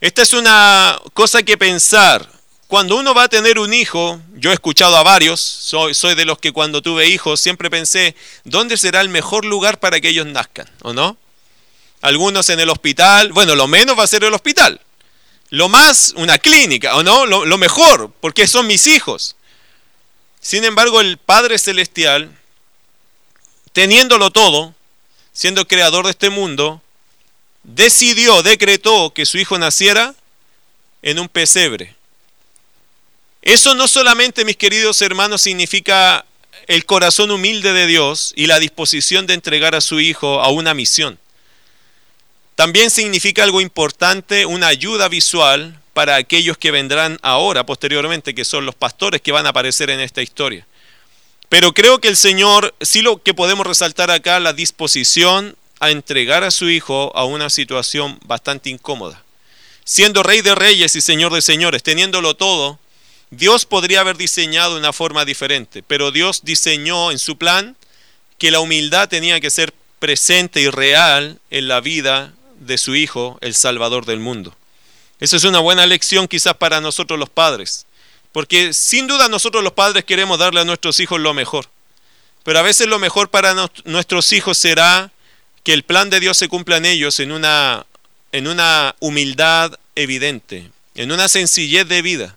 Esta 0.00 0.22
es 0.22 0.32
una 0.32 1.00
cosa 1.12 1.42
que 1.42 1.58
pensar. 1.58 2.28
Cuando 2.68 2.96
uno 2.96 3.14
va 3.14 3.24
a 3.24 3.28
tener 3.28 3.58
un 3.58 3.72
hijo, 3.72 4.20
yo 4.36 4.50
he 4.50 4.54
escuchado 4.54 4.96
a 4.96 5.02
varios, 5.02 5.40
soy, 5.40 6.14
de 6.14 6.24
los 6.24 6.38
que 6.38 6.52
cuando 6.52 6.82
tuve 6.82 7.08
hijos 7.08 7.40
siempre 7.40 7.70
pensé, 7.70 8.14
¿dónde 8.44 8.76
será 8.76 9.00
el 9.00 9.08
mejor 9.08 9.44
lugar 9.44 9.80
para 9.80 10.00
que 10.00 10.10
ellos 10.10 10.26
nazcan? 10.26 10.70
¿O 10.82 10.92
no? 10.92 11.16
Algunos 12.00 12.48
en 12.50 12.60
el 12.60 12.68
hospital, 12.68 13.32
bueno, 13.32 13.56
lo 13.56 13.66
menos 13.66 13.98
va 13.98 14.04
a 14.04 14.08
ser 14.08 14.22
el 14.22 14.34
hospital. 14.34 14.80
Lo 15.50 15.68
más, 15.68 16.12
una 16.16 16.38
clínica, 16.38 16.94
¿o 16.94 17.02
no? 17.02 17.26
Lo 17.26 17.58
mejor, 17.58 18.12
porque 18.20 18.46
son 18.46 18.66
mis 18.66 18.86
hijos. 18.86 19.34
Sin 20.40 20.64
embargo, 20.64 21.00
el 21.00 21.16
Padre 21.16 21.58
Celestial, 21.58 22.30
teniéndolo 23.78 24.32
todo, 24.32 24.74
siendo 25.32 25.68
creador 25.68 26.06
de 26.06 26.10
este 26.10 26.30
mundo, 26.30 26.82
decidió, 27.62 28.42
decretó 28.42 29.14
que 29.14 29.24
su 29.24 29.38
hijo 29.38 29.56
naciera 29.56 30.16
en 31.00 31.20
un 31.20 31.28
pesebre. 31.28 31.94
Eso 33.40 33.76
no 33.76 33.86
solamente, 33.86 34.44
mis 34.44 34.56
queridos 34.56 35.00
hermanos, 35.00 35.42
significa 35.42 36.26
el 36.66 36.86
corazón 36.86 37.30
humilde 37.30 37.72
de 37.72 37.86
Dios 37.86 38.32
y 38.34 38.48
la 38.48 38.58
disposición 38.58 39.28
de 39.28 39.34
entregar 39.34 39.76
a 39.76 39.80
su 39.80 40.00
hijo 40.00 40.42
a 40.42 40.48
una 40.48 40.74
misión. 40.74 41.16
También 42.56 42.90
significa 42.90 43.44
algo 43.44 43.60
importante, 43.60 44.44
una 44.44 44.66
ayuda 44.66 45.06
visual 45.06 45.80
para 45.92 46.16
aquellos 46.16 46.58
que 46.58 46.72
vendrán 46.72 47.16
ahora, 47.22 47.64
posteriormente, 47.64 48.34
que 48.34 48.44
son 48.44 48.66
los 48.66 48.74
pastores 48.74 49.22
que 49.22 49.30
van 49.30 49.46
a 49.46 49.50
aparecer 49.50 49.88
en 49.90 50.00
esta 50.00 50.20
historia. 50.20 50.66
Pero 51.48 51.72
creo 51.72 52.00
que 52.00 52.08
el 52.08 52.16
Señor, 52.16 52.74
sí 52.80 53.02
lo 53.02 53.22
que 53.22 53.34
podemos 53.34 53.66
resaltar 53.66 54.10
acá, 54.10 54.38
la 54.40 54.52
disposición 54.52 55.56
a 55.80 55.90
entregar 55.90 56.44
a 56.44 56.50
su 56.50 56.68
hijo 56.68 57.12
a 57.16 57.24
una 57.24 57.50
situación 57.50 58.18
bastante 58.24 58.70
incómoda. 58.70 59.22
Siendo 59.84 60.22
rey 60.22 60.42
de 60.42 60.54
reyes 60.54 60.94
y 60.96 61.00
señor 61.00 61.32
de 61.32 61.40
señores, 61.40 61.82
teniéndolo 61.82 62.34
todo, 62.34 62.78
Dios 63.30 63.64
podría 63.64 64.00
haber 64.00 64.16
diseñado 64.16 64.76
una 64.76 64.92
forma 64.92 65.24
diferente, 65.24 65.82
pero 65.82 66.10
Dios 66.10 66.40
diseñó 66.44 67.10
en 67.10 67.18
su 67.18 67.38
plan 67.38 67.76
que 68.38 68.50
la 68.50 68.60
humildad 68.60 69.08
tenía 69.08 69.40
que 69.40 69.50
ser 69.50 69.72
presente 69.98 70.60
y 70.60 70.68
real 70.68 71.40
en 71.50 71.68
la 71.68 71.80
vida 71.80 72.34
de 72.60 72.78
su 72.78 72.94
Hijo, 72.94 73.38
el 73.40 73.54
Salvador 73.54 74.04
del 74.04 74.20
mundo. 74.20 74.54
Esa 75.20 75.36
es 75.36 75.44
una 75.44 75.58
buena 75.58 75.86
lección 75.86 76.28
quizás 76.28 76.54
para 76.54 76.80
nosotros 76.80 77.18
los 77.18 77.30
padres, 77.30 77.86
porque 78.38 78.72
sin 78.72 79.08
duda 79.08 79.28
nosotros 79.28 79.64
los 79.64 79.72
padres 79.72 80.04
queremos 80.04 80.38
darle 80.38 80.60
a 80.60 80.64
nuestros 80.64 81.00
hijos 81.00 81.18
lo 81.18 81.34
mejor, 81.34 81.66
pero 82.44 82.60
a 82.60 82.62
veces 82.62 82.86
lo 82.86 83.00
mejor 83.00 83.30
para 83.30 83.68
nuestros 83.84 84.32
hijos 84.32 84.56
será 84.56 85.10
que 85.64 85.72
el 85.72 85.82
plan 85.82 86.08
de 86.08 86.20
Dios 86.20 86.36
se 86.36 86.46
cumpla 86.46 86.76
en 86.76 86.86
ellos 86.86 87.18
en 87.18 87.32
una, 87.32 87.84
en 88.30 88.46
una 88.46 88.94
humildad 89.00 89.76
evidente, 89.96 90.70
en 90.94 91.10
una 91.10 91.28
sencillez 91.28 91.88
de 91.88 92.00
vida. 92.00 92.36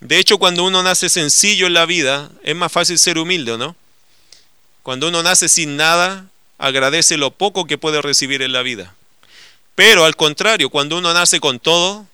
De 0.00 0.16
hecho, 0.16 0.38
cuando 0.38 0.64
uno 0.64 0.82
nace 0.82 1.10
sencillo 1.10 1.66
en 1.66 1.74
la 1.74 1.84
vida, 1.84 2.30
es 2.42 2.56
más 2.56 2.72
fácil 2.72 2.98
ser 2.98 3.18
humilde, 3.18 3.52
¿o 3.52 3.58
no? 3.58 3.76
Cuando 4.82 5.08
uno 5.08 5.22
nace 5.22 5.50
sin 5.50 5.76
nada, 5.76 6.30
agradece 6.56 7.18
lo 7.18 7.30
poco 7.30 7.66
que 7.66 7.76
puede 7.76 8.00
recibir 8.00 8.40
en 8.40 8.52
la 8.52 8.62
vida. 8.62 8.94
Pero 9.74 10.06
al 10.06 10.16
contrario, 10.16 10.70
cuando 10.70 10.96
uno 10.96 11.12
nace 11.12 11.40
con 11.40 11.60
todo, 11.60 12.06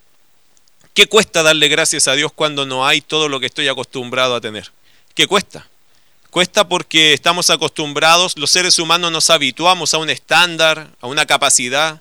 ¿qué 0.95 1.07
cuesta 1.07 1.43
darle 1.43 1.69
gracias 1.69 2.09
a 2.09 2.15
Dios 2.15 2.33
cuando 2.33 2.67
no 2.67 2.87
hay 2.87 3.01
todo 3.01 3.29
lo 3.29 3.41
que 3.41 3.47
estoy 3.47 3.69
acostumbrado 3.69 4.35
a 4.35 4.41
tener? 4.41 4.71
¿Qué 5.15 5.27
cuesta? 5.27 5.69
Cuesta 6.31 6.67
porque 6.67 7.13
estamos 7.13 7.51
acostumbrados, 7.51 8.39
los 8.39 8.51
seres 8.51 8.79
humanos 8.79 9.13
nos 9.13 9.29
habituamos 9.29 9.93
a 9.93 9.99
un 9.99 10.09
estándar, 10.09 10.89
a 11.01 11.07
una 11.07 11.27
capacidad. 11.27 12.01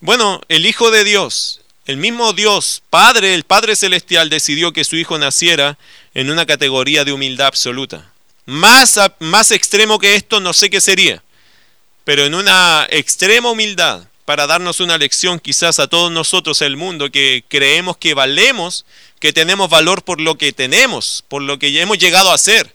Bueno, 0.00 0.40
el 0.48 0.64
Hijo 0.64 0.90
de 0.90 1.04
Dios, 1.04 1.60
el 1.84 1.98
mismo 1.98 2.32
Dios, 2.32 2.82
Padre, 2.88 3.34
el 3.34 3.44
Padre 3.44 3.76
Celestial, 3.76 4.30
decidió 4.30 4.72
que 4.72 4.84
su 4.84 4.96
Hijo 4.96 5.18
naciera 5.18 5.76
en 6.14 6.30
una 6.30 6.46
categoría 6.46 7.04
de 7.04 7.12
humildad 7.12 7.48
absoluta. 7.48 8.10
Más, 8.46 8.98
más 9.18 9.50
extremo 9.50 9.98
que 9.98 10.14
esto 10.14 10.40
no 10.40 10.52
sé 10.52 10.70
qué 10.70 10.80
sería, 10.80 11.22
pero 12.04 12.24
en 12.24 12.34
una 12.34 12.86
extrema 12.90 13.50
humildad 13.50 14.04
para 14.24 14.46
darnos 14.46 14.80
una 14.80 14.98
lección 14.98 15.40
quizás 15.40 15.78
a 15.78 15.88
todos 15.88 16.10
nosotros, 16.10 16.62
el 16.62 16.76
mundo, 16.76 17.10
que 17.10 17.44
creemos 17.48 17.96
que 17.96 18.14
valemos, 18.14 18.84
que 19.20 19.32
tenemos 19.32 19.68
valor 19.68 20.02
por 20.02 20.20
lo 20.20 20.38
que 20.38 20.52
tenemos, 20.52 21.24
por 21.28 21.42
lo 21.42 21.58
que 21.58 21.80
hemos 21.80 21.98
llegado 21.98 22.32
a 22.32 22.38
ser. 22.38 22.74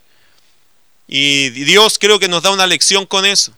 Y 1.08 1.50
Dios 1.50 1.98
creo 2.00 2.20
que 2.20 2.28
nos 2.28 2.44
da 2.44 2.52
una 2.52 2.68
lección 2.68 3.06
con 3.06 3.26
eso. 3.26 3.54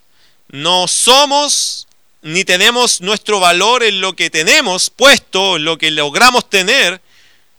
No 0.50 0.88
somos 0.88 1.88
ni 2.22 2.44
tenemos 2.44 3.02
nuestro 3.02 3.40
valor 3.40 3.84
en 3.84 4.02
lo 4.02 4.16
que 4.16 4.30
tenemos 4.30 4.90
puesto, 4.90 5.56
en 5.56 5.64
lo 5.64 5.78
que 5.78 5.90
logramos 5.90 6.50
tener, 6.50 7.02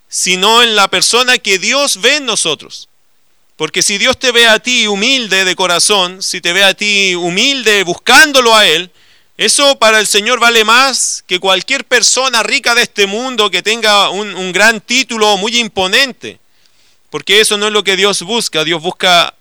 sino 0.09 0.63
en 0.63 0.77
la 0.77 0.89
persona 0.89 1.39
que 1.39 1.59
Dios 1.59 2.01
ve 2.01 2.17
en 2.17 2.27
nosotros. 2.27 2.89
Porque 3.57 3.83
si 3.83 3.99
Dios 3.99 4.19
te 4.19 4.33
ve 4.33 4.49
a 4.49 4.59
ti 4.59 4.87
humilde 4.87 5.45
de 5.45 5.57
corazón, 5.57 6.23
si 6.23 6.41
te 6.41 6.53
ve 6.53 6.65
a 6.65 6.75
ti 6.75 7.15
humilde 7.15 7.83
buscándolo 7.85 8.55
a 8.55 8.67
Él, 8.67 8.91
eso 9.41 9.79
para 9.79 10.01
el 10.01 10.07
Señor 10.07 10.39
vale 10.39 10.67
más 10.67 11.25
que 11.27 11.41
cualquier 11.41 11.87
persona 11.87 12.43
rica 12.43 12.75
de 12.75 12.83
este 12.83 13.07
mundo 13.07 13.51
que 13.51 13.63
tenga 13.63 14.11
un, 14.11 14.53
gran 14.53 14.83
título 14.83 15.39
muy 15.39 15.57
imponente. 15.57 16.39
Porque 17.09 17.41
eso 17.41 17.57
no 17.57 17.69
es 17.69 17.73
lo 17.73 17.83
que 17.83 17.97
Dios 17.97 18.21
busca. 18.21 18.65
Dios 18.65 18.83
busca 18.83 19.35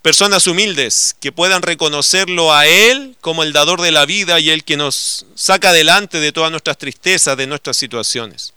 personas 0.00 0.46
humildes 0.46 1.16
que 1.18 1.32
puedan 1.32 1.62
reconocerlo 1.62 2.54
a 2.54 2.68
Él 2.68 3.16
como 3.20 3.42
el 3.42 3.52
dador 3.52 3.80
de 3.80 3.90
la 3.90 4.06
vida 4.06 4.38
y 4.38 4.48
el 4.48 4.62
que 4.62 4.76
nos 4.76 5.26
saca 5.34 5.70
adelante 5.70 6.20
de 6.20 6.30
todas 6.30 6.52
nuestras 6.52 6.78
tristezas, 6.78 7.36
de 7.36 7.48
nuestras 7.48 7.76
situaciones. 7.76 8.54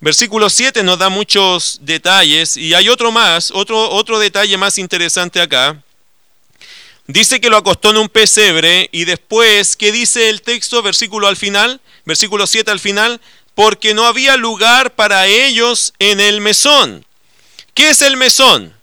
Versículo 0.00 0.50
7 0.50 0.82
nos 0.82 0.98
da 0.98 1.10
muchos 1.10 1.78
detalles 1.82 2.56
y 2.56 2.74
hay 2.74 2.88
otro 2.88 3.12
más, 3.12 3.52
otro, 3.52 3.88
otro 3.90 4.18
detalle 4.18 4.58
más 4.58 4.78
interesante 4.78 5.40
acá. 5.40 5.80
Dice 7.08 7.40
que 7.40 7.50
lo 7.50 7.56
acostó 7.56 7.90
en 7.90 7.98
un 7.98 8.08
pesebre 8.08 8.88
y 8.90 9.04
después, 9.04 9.76
¿qué 9.76 9.92
dice 9.92 10.28
el 10.28 10.42
texto? 10.42 10.82
Versículo 10.82 11.28
al 11.28 11.36
final, 11.36 11.80
versículo 12.04 12.46
7 12.46 12.70
al 12.70 12.80
final, 12.80 13.20
porque 13.54 13.94
no 13.94 14.06
había 14.06 14.36
lugar 14.36 14.94
para 14.94 15.26
ellos 15.26 15.94
en 16.00 16.20
el 16.20 16.40
mesón. 16.40 17.06
¿Qué 17.74 17.90
es 17.90 18.02
el 18.02 18.16
mesón? 18.16 18.74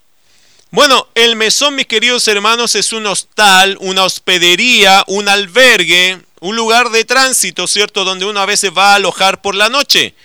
Bueno, 0.72 1.08
el 1.16 1.36
mesón, 1.36 1.76
mis 1.76 1.86
queridos 1.86 2.28
hermanos, 2.28 2.76
es 2.76 2.94
un 2.94 3.06
hostal, 3.06 3.78
una 3.82 4.06
hospedería, 4.06 5.04
un 5.08 5.28
albergue, 5.28 6.20
un 6.40 6.56
lugar 6.56 6.90
de 6.90 7.06
tránsito, 7.06 7.68
¿cierto? 7.68 8.04
Donde 8.04 8.26
uno 8.26 8.40
a 8.40 8.46
veces 8.46 8.72
va 8.76 8.94
a 8.94 8.96
alojar 8.96 9.42
por 9.42 9.54
la 9.54 9.70
noche. 9.70 10.16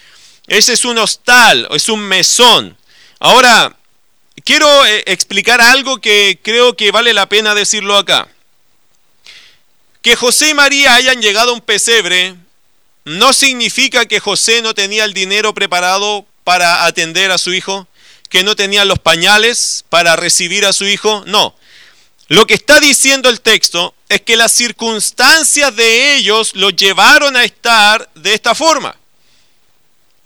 Ese 0.46 0.72
es 0.72 0.84
un 0.84 0.98
hostal, 0.98 1.68
es 1.72 1.88
un 1.88 2.00
mesón. 2.00 2.76
Ahora, 3.18 3.76
quiero 4.48 4.86
eh, 4.86 5.02
explicar 5.04 5.60
algo 5.60 6.00
que 6.00 6.40
creo 6.42 6.74
que 6.74 6.90
vale 6.90 7.12
la 7.12 7.28
pena 7.28 7.54
decirlo 7.54 7.98
acá. 7.98 8.26
Que 10.00 10.16
José 10.16 10.48
y 10.48 10.54
María 10.54 10.94
hayan 10.94 11.20
llegado 11.20 11.50
a 11.50 11.52
un 11.52 11.60
pesebre 11.60 12.34
no 13.04 13.34
significa 13.34 14.06
que 14.06 14.20
José 14.20 14.62
no 14.62 14.72
tenía 14.72 15.04
el 15.04 15.12
dinero 15.12 15.52
preparado 15.52 16.24
para 16.44 16.86
atender 16.86 17.30
a 17.30 17.36
su 17.36 17.52
hijo 17.52 17.86
que 18.30 18.42
no 18.42 18.56
tenían 18.56 18.88
los 18.88 18.98
pañales 18.98 19.84
para 19.90 20.16
recibir 20.16 20.64
a 20.64 20.72
su 20.72 20.86
hijo. 20.86 21.24
No. 21.26 21.54
Lo 22.28 22.46
que 22.46 22.54
está 22.54 22.80
diciendo 22.80 23.28
el 23.28 23.42
texto 23.42 23.94
es 24.08 24.22
que 24.22 24.38
las 24.38 24.52
circunstancias 24.52 25.76
de 25.76 26.16
ellos 26.16 26.54
los 26.54 26.74
llevaron 26.74 27.36
a 27.36 27.44
estar 27.44 28.08
de 28.14 28.32
esta 28.32 28.54
forma. 28.54 28.97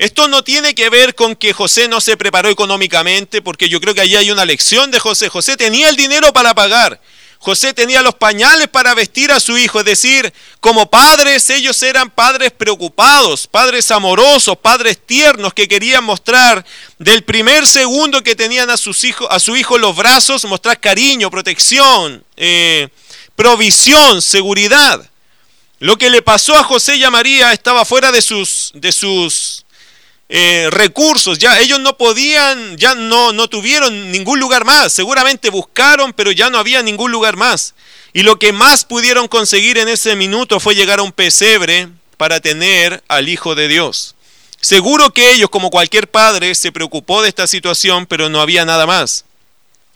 Esto 0.03 0.27
no 0.27 0.43
tiene 0.43 0.75
que 0.75 0.91
ver 0.91 1.15
con 1.15 1.37
que 1.37 1.53
José 1.53 1.87
no 1.87 2.01
se 2.01 2.17
preparó 2.17 2.49
económicamente, 2.49 3.41
porque 3.41 3.69
yo 3.69 3.81
creo 3.81 3.95
que 3.95 4.01
allí 4.01 4.17
hay 4.17 4.33
una 4.33 4.45
lección 4.45 4.91
de 4.91 4.99
José. 4.99 5.29
José 5.29 5.57
tenía 5.57 5.89
el 5.89 5.95
dinero 5.95 6.33
para 6.33 6.55
pagar. 6.55 7.01
José 7.39 7.73
tenía 7.73 8.03
los 8.03 8.17
pañales 8.17 8.67
para 8.67 8.95
vestir 8.95 9.31
a 9.31 9.39
su 9.39 9.57
hijo, 9.57 9.79
es 9.79 9.85
decir, 9.85 10.33
como 10.59 10.91
padres 10.91 11.49
ellos 11.51 11.81
eran 11.85 12.11
padres 12.11 12.51
preocupados, 12.51 13.47
padres 13.47 13.93
amorosos, 13.93 14.57
padres 14.57 14.99
tiernos 15.07 15.55
que 15.55 15.69
querían 15.69 16.03
mostrar 16.03 16.67
del 16.99 17.23
primer 17.23 17.65
segundo 17.65 18.25
que 18.25 18.35
tenían 18.35 18.71
a, 18.71 18.77
sus 18.77 19.07
a 19.31 19.39
su 19.39 19.55
hijo 19.55 19.77
en 19.77 19.83
los 19.83 19.95
brazos, 19.95 20.45
mostrar 20.47 20.81
cariño, 20.81 21.31
protección, 21.31 22.25
eh, 22.37 22.89
provisión, 23.37 24.21
seguridad. 24.21 25.09
Lo 25.79 25.97
que 25.97 26.11
le 26.11 26.23
pasó 26.23 26.57
a 26.57 26.65
José 26.65 26.97
y 26.97 27.05
a 27.05 27.11
María 27.13 27.53
estaba 27.53 27.85
fuera 27.85 28.11
de 28.11 28.21
sus, 28.21 28.73
de 28.75 28.91
sus 28.91 29.63
eh, 30.35 30.69
recursos, 30.71 31.39
ya 31.39 31.61
ellos 31.61 31.79
no 31.79 31.99
podían, 31.99 32.79
ya 32.79 32.95
no, 32.95 33.35
no 33.35 33.49
tuvieron 33.49 34.11
ningún 34.11 34.41
lugar 34.41 34.65
más, 34.65 34.91
seguramente 34.91 35.51
buscaron, 35.51 36.15
pero 36.15 36.33
ya 36.33 36.49
no 36.49 36.57
había 36.57 36.83
ningún 36.83 37.13
lugar 37.13 37.37
más. 37.37 37.75
Y 38.15 38.23
lo 38.23 38.39
que 38.39 38.51
más 38.51 38.87
pudieron 38.87 39.29
conseguir 39.29 39.77
en 39.77 39.89
ese 39.89 40.17
minuto 40.17 40.59
fue 40.59 40.75
llegar 40.75 41.01
a 41.01 41.03
un 41.03 41.13
pesebre 41.13 41.91
para 42.17 42.41
tener 42.41 43.05
al 43.09 43.29
Hijo 43.29 43.55
de 43.55 43.69
Dios. 43.69 44.15
Seguro 44.59 45.13
que 45.13 45.33
ellos, 45.33 45.51
como 45.51 45.69
cualquier 45.69 46.09
padre, 46.09 46.55
se 46.55 46.73
preocupó 46.73 47.21
de 47.21 47.29
esta 47.29 47.47
situación, 47.47 48.07
pero 48.07 48.31
no 48.31 48.41
había 48.41 48.65
nada 48.65 48.87
más. 48.87 49.27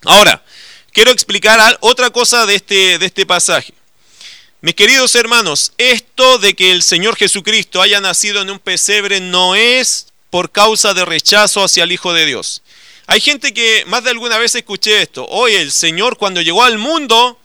Ahora, 0.05 0.45
quiero 0.93 1.13
explicar 1.13 1.79
otra 1.81 2.11
cosa 2.11 2.45
de 2.45 2.57
este, 2.57 2.99
de 2.99 3.07
este 3.07 3.25
pasaje. 3.25 3.73
Mis 4.61 4.75
queridos 4.75 5.15
hermanos, 5.15 5.73
esto 5.79 6.37
de 6.37 6.53
que 6.53 6.73
el 6.73 6.83
Señor 6.83 7.17
Jesucristo 7.17 7.81
haya 7.81 8.03
nacido 8.03 8.43
en 8.43 8.51
un 8.51 8.59
pesebre 8.59 9.21
no 9.21 9.55
es 9.55 10.09
por 10.31 10.51
causa 10.51 10.95
de 10.95 11.05
rechazo 11.05 11.63
hacia 11.63 11.85
el 11.85 11.93
Hijo 11.93 12.13
de 12.13 12.27
Dios. 12.27 12.63
Hay 13.07 13.21
gente 13.21 13.55
que 13.55 13.85
más 13.87 14.05
de 14.05 14.11
alguna 14.11 14.39
vez 14.39 14.55
escuché 14.55 15.03
esto. 15.03 15.27
Hoy 15.29 15.55
el 15.55 15.71
Señor 15.71 16.17
cuando 16.17 16.41
llegó 16.43 16.65
al 16.65 16.79
mundo, 16.79 17.39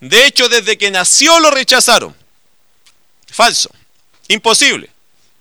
de 0.00 0.26
hecho 0.26 0.48
desde 0.48 0.78
que 0.78 0.90
nació 0.90 1.38
lo 1.40 1.50
rechazaron. 1.50 2.16
Falso. 3.30 3.70
Imposible. 4.28 4.90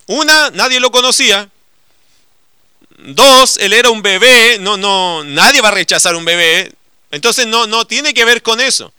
Una, 0.07 0.49
nadie 0.51 0.79
lo 0.79 0.91
conocía. 0.91 1.49
Dos, 2.97 3.57
él 3.57 3.73
era 3.73 3.89
un 3.89 4.01
bebé. 4.01 4.57
No, 4.59 4.77
no, 4.77 5.23
nadie 5.23 5.61
va 5.61 5.69
a 5.69 5.71
rechazar 5.71 6.15
un 6.15 6.25
bebé. 6.25 6.73
Entonces 7.11 7.47
no, 7.47 7.67
no 7.67 7.85
tiene 7.87 8.13
que 8.13 8.25
ver 8.25 8.41
con 8.41 8.59
eso. 8.59 8.93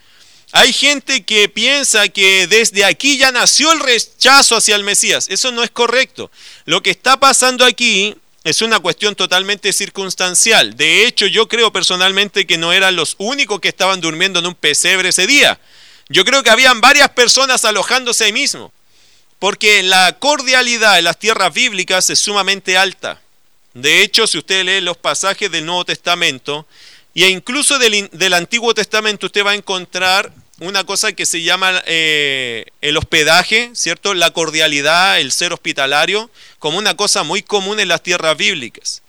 Hay 0.54 0.74
gente 0.74 1.24
que 1.24 1.48
piensa 1.48 2.08
que 2.08 2.46
desde 2.46 2.84
aquí 2.84 3.16
ya 3.16 3.32
nació 3.32 3.72
el 3.72 3.80
rechazo 3.80 4.54
hacia 4.54 4.76
el 4.76 4.84
Mesías. 4.84 5.26
Eso 5.30 5.50
no 5.50 5.62
es 5.62 5.70
correcto. 5.70 6.30
Lo 6.66 6.82
que 6.82 6.90
está 6.90 7.18
pasando 7.18 7.64
aquí 7.64 8.14
es 8.44 8.60
una 8.60 8.78
cuestión 8.78 9.14
totalmente 9.14 9.72
circunstancial. 9.72 10.76
De 10.76 11.06
hecho, 11.06 11.26
yo 11.26 11.48
creo 11.48 11.72
personalmente 11.72 12.46
que 12.46 12.58
no 12.58 12.70
eran 12.70 12.96
los 12.96 13.14
únicos 13.16 13.60
que 13.60 13.68
estaban 13.68 14.02
durmiendo 14.02 14.40
en 14.40 14.46
un 14.46 14.54
pesebre 14.54 15.08
ese 15.08 15.26
día. 15.26 15.58
Yo 16.10 16.26
creo 16.26 16.42
que 16.42 16.50
habían 16.50 16.82
varias 16.82 17.08
personas 17.08 17.64
alojándose 17.64 18.24
ahí 18.24 18.32
mismo. 18.34 18.72
Porque 19.38 19.82
la 19.82 20.18
cordialidad 20.18 20.98
en 20.98 21.04
las 21.04 21.18
tierras 21.18 21.54
bíblicas 21.54 22.10
es 22.10 22.18
sumamente 22.18 22.76
alta. 22.76 23.22
De 23.72 24.02
hecho, 24.02 24.26
si 24.26 24.36
usted 24.36 24.64
lee 24.64 24.82
los 24.82 24.98
pasajes 24.98 25.50
del 25.50 25.64
Nuevo 25.64 25.86
Testamento, 25.86 26.66
e 27.14 27.28
incluso 27.28 27.78
del, 27.78 28.10
del 28.12 28.34
Antiguo 28.34 28.74
Testamento, 28.74 29.26
usted 29.26 29.44
va 29.44 29.52
a 29.52 29.54
encontrar 29.54 30.41
una 30.62 30.84
cosa 30.84 31.12
que 31.12 31.26
se 31.26 31.42
llama 31.42 31.82
eh, 31.86 32.66
el 32.80 32.96
hospedaje, 32.96 33.70
¿cierto? 33.74 34.14
La 34.14 34.30
cordialidad, 34.30 35.20
el 35.20 35.32
ser 35.32 35.52
hospitalario, 35.52 36.30
como 36.58 36.78
una 36.78 36.96
cosa 36.96 37.24
muy 37.24 37.42
común 37.42 37.80
en 37.80 37.88
las 37.88 38.02
tierras 38.02 38.36
bíblicas. 38.36 39.02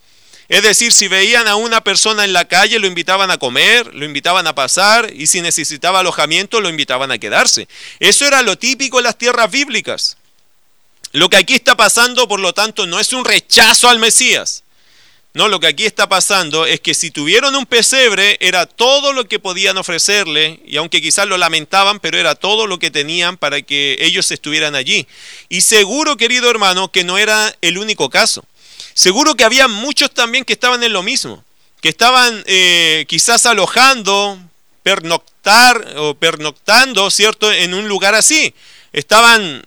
Es 0.49 0.63
decir, 0.63 0.91
si 0.91 1.07
veían 1.07 1.47
a 1.47 1.55
una 1.55 1.83
persona 1.83 2.25
en 2.25 2.33
la 2.33 2.45
calle, 2.45 2.79
lo 2.79 2.87
invitaban 2.87 3.31
a 3.31 3.37
comer, 3.37 3.93
lo 3.93 4.05
invitaban 4.05 4.45
a 4.47 4.55
pasar, 4.55 5.11
y 5.13 5.27
si 5.27 5.41
necesitaba 5.41 5.99
alojamiento, 5.99 6.59
lo 6.59 6.69
invitaban 6.69 7.11
a 7.11 7.17
quedarse. 7.17 7.67
Eso 7.99 8.25
era 8.25 8.41
lo 8.41 8.57
típico 8.57 8.99
en 8.99 9.05
las 9.05 9.17
tierras 9.17 9.49
bíblicas. 9.49 10.17
Lo 11.11 11.29
que 11.29 11.37
aquí 11.37 11.53
está 11.53 11.77
pasando, 11.77 12.27
por 12.27 12.39
lo 12.39 12.53
tanto, 12.53 12.87
no 12.87 12.99
es 12.99 13.13
un 13.13 13.23
rechazo 13.23 13.87
al 13.87 13.99
Mesías, 13.99 14.62
no, 15.33 15.47
lo 15.47 15.59
que 15.59 15.65
aquí 15.65 15.85
está 15.85 16.07
pasando 16.07 16.67
es 16.67 16.79
que 16.79 16.93
si 16.93 17.09
tuvieron 17.09 17.55
un 17.55 17.65
pesebre 17.65 18.37
era 18.39 18.67
todo 18.67 19.13
lo 19.13 19.27
que 19.27 19.39
podían 19.39 19.77
ofrecerle, 19.79 20.59
y 20.63 20.77
aunque 20.77 21.01
quizás 21.01 21.27
lo 21.27 21.37
lamentaban, 21.37 21.99
pero 21.99 22.19
era 22.19 22.35
todo 22.35 22.67
lo 22.67 22.77
que 22.77 22.91
tenían 22.91 23.37
para 23.37 23.63
que 23.63 23.97
ellos 23.99 24.29
estuvieran 24.29 24.75
allí. 24.75 25.07
Y 25.49 25.61
seguro, 25.61 26.17
querido 26.17 26.51
hermano, 26.51 26.91
que 26.91 27.03
no 27.03 27.17
era 27.17 27.55
el 27.61 27.79
único 27.79 28.11
caso. 28.11 28.45
Seguro 28.93 29.33
que 29.33 29.43
había 29.43 29.67
muchos 29.67 30.11
también 30.11 30.45
que 30.45 30.53
estaban 30.53 30.83
en 30.83 30.93
lo 30.93 31.01
mismo, 31.01 31.43
que 31.81 31.89
estaban 31.89 32.43
eh, 32.45 33.05
quizás 33.07 33.47
alojando, 33.47 34.39
pernoctar 34.83 35.95
o 35.97 36.13
pernoctando, 36.13 37.09
¿cierto?, 37.09 37.51
en 37.51 37.73
un 37.73 37.87
lugar 37.87 38.13
así. 38.13 38.53
Estaban 38.91 39.65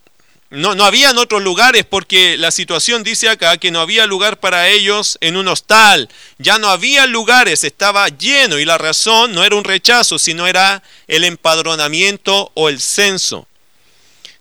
no, 0.57 0.75
no 0.75 0.85
habían 0.85 1.19
otros 1.19 1.43
lugares 1.43 1.85
porque 1.85 2.37
la 2.39 2.51
situación 2.51 3.03
dice 3.03 3.29
acá 3.29 3.59
que 3.59 3.71
no 3.71 3.81
había 3.81 4.07
lugar 4.07 4.41
para 4.41 4.69
ellos 4.69 5.19
en 5.21 5.37
un 5.37 5.49
hostal. 5.49 6.09
Ya 6.39 6.59
no 6.59 6.69
había 6.69 7.07
lugares, 7.07 7.63
estaba 7.63 8.09
lleno 8.09 8.59
y 8.59 8.65
la 8.65 8.79
razón 8.79 9.33
no 9.33 9.45
era 9.45 9.55
un 9.55 9.65
rechazo, 9.65 10.19
sino 10.19 10.47
era 10.47 10.83
el 11.07 11.25
empadronamiento 11.25 12.51
o 12.55 12.69
el 12.69 12.81
censo. 12.81 13.47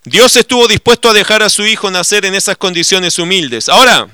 Dios 0.06 0.36
estuvo 0.36 0.68
dispuesto 0.68 1.10
a 1.10 1.14
dejar 1.14 1.44
a 1.44 1.50
su 1.50 1.66
hijo 1.66 1.92
nacer 1.92 2.26
en 2.26 2.36
esas 2.36 2.58
condiciones 2.58 3.20
humildes. 3.20 3.68
Ahora, 3.68 4.08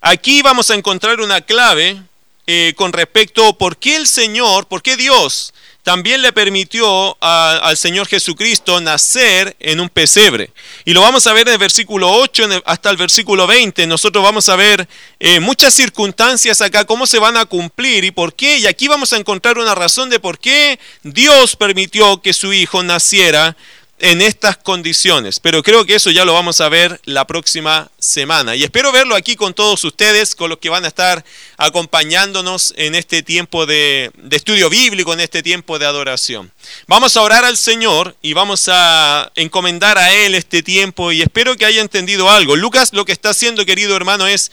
aquí 0.00 0.42
vamos 0.42 0.70
a 0.70 0.74
encontrar 0.74 1.20
una 1.20 1.40
clave 1.40 2.02
eh, 2.46 2.74
con 2.76 2.92
respecto 2.92 3.46
a 3.46 3.56
por 3.56 3.76
qué 3.76 3.96
el 3.96 4.06
Señor, 4.06 4.66
por 4.66 4.82
qué 4.82 4.96
Dios 4.96 5.54
también 5.82 6.22
le 6.22 6.32
permitió 6.32 7.16
al 7.20 7.76
Señor 7.76 8.06
Jesucristo 8.06 8.80
nacer 8.80 9.56
en 9.58 9.80
un 9.80 9.88
pesebre. 9.88 10.50
Y 10.84 10.92
lo 10.92 11.00
vamos 11.00 11.26
a 11.26 11.32
ver 11.32 11.48
en 11.48 11.54
el 11.54 11.58
versículo 11.58 12.10
8 12.12 12.62
hasta 12.64 12.90
el 12.90 12.96
versículo 12.96 13.46
20. 13.48 13.86
Nosotros 13.88 14.22
vamos 14.22 14.48
a 14.48 14.56
ver 14.56 14.88
eh, 15.18 15.40
muchas 15.40 15.74
circunstancias 15.74 16.60
acá, 16.60 16.84
cómo 16.84 17.06
se 17.06 17.18
van 17.18 17.36
a 17.36 17.46
cumplir 17.46 18.04
y 18.04 18.12
por 18.12 18.34
qué. 18.34 18.58
Y 18.58 18.66
aquí 18.66 18.86
vamos 18.86 19.12
a 19.12 19.16
encontrar 19.16 19.58
una 19.58 19.74
razón 19.74 20.08
de 20.08 20.20
por 20.20 20.38
qué 20.38 20.78
Dios 21.02 21.56
permitió 21.56 22.22
que 22.22 22.32
su 22.32 22.52
Hijo 22.52 22.82
naciera 22.84 23.56
en 24.02 24.20
estas 24.20 24.56
condiciones. 24.56 25.38
Pero 25.38 25.62
creo 25.62 25.86
que 25.86 25.94
eso 25.94 26.10
ya 26.10 26.24
lo 26.24 26.34
vamos 26.34 26.60
a 26.60 26.68
ver 26.68 27.00
la 27.04 27.24
próxima 27.24 27.88
semana. 28.00 28.56
Y 28.56 28.64
espero 28.64 28.90
verlo 28.90 29.14
aquí 29.14 29.36
con 29.36 29.54
todos 29.54 29.84
ustedes, 29.84 30.34
con 30.34 30.50
los 30.50 30.58
que 30.58 30.68
van 30.68 30.84
a 30.84 30.88
estar 30.88 31.24
acompañándonos 31.56 32.74
en 32.76 32.96
este 32.96 33.22
tiempo 33.22 33.64
de, 33.64 34.10
estudio 34.32 34.68
bíblico, 34.68 35.12
en 35.12 35.20
este 35.20 35.42
tiempo 35.42 35.78
de 35.78 35.86
adoración. 35.86 36.50
Vamos 36.88 37.16
a 37.16 37.22
orar 37.22 37.44
al 37.44 37.56
Señor 37.56 38.16
y 38.22 38.32
vamos 38.32 38.68
a 38.68 39.30
encomendar 39.36 39.96
a 39.98 40.12
Él 40.12 40.34
este 40.34 40.64
tiempo 40.64 41.12
y 41.12 41.22
espero 41.22 41.56
que 41.56 41.64
haya 41.64 41.80
entendido 41.80 42.28
algo. 42.28 42.56
Lucas 42.56 42.92
lo 42.92 43.04
que 43.04 43.12
está 43.12 43.30
haciendo, 43.30 43.64
querido 43.64 43.94
hermano, 43.94 44.26
es 44.26 44.50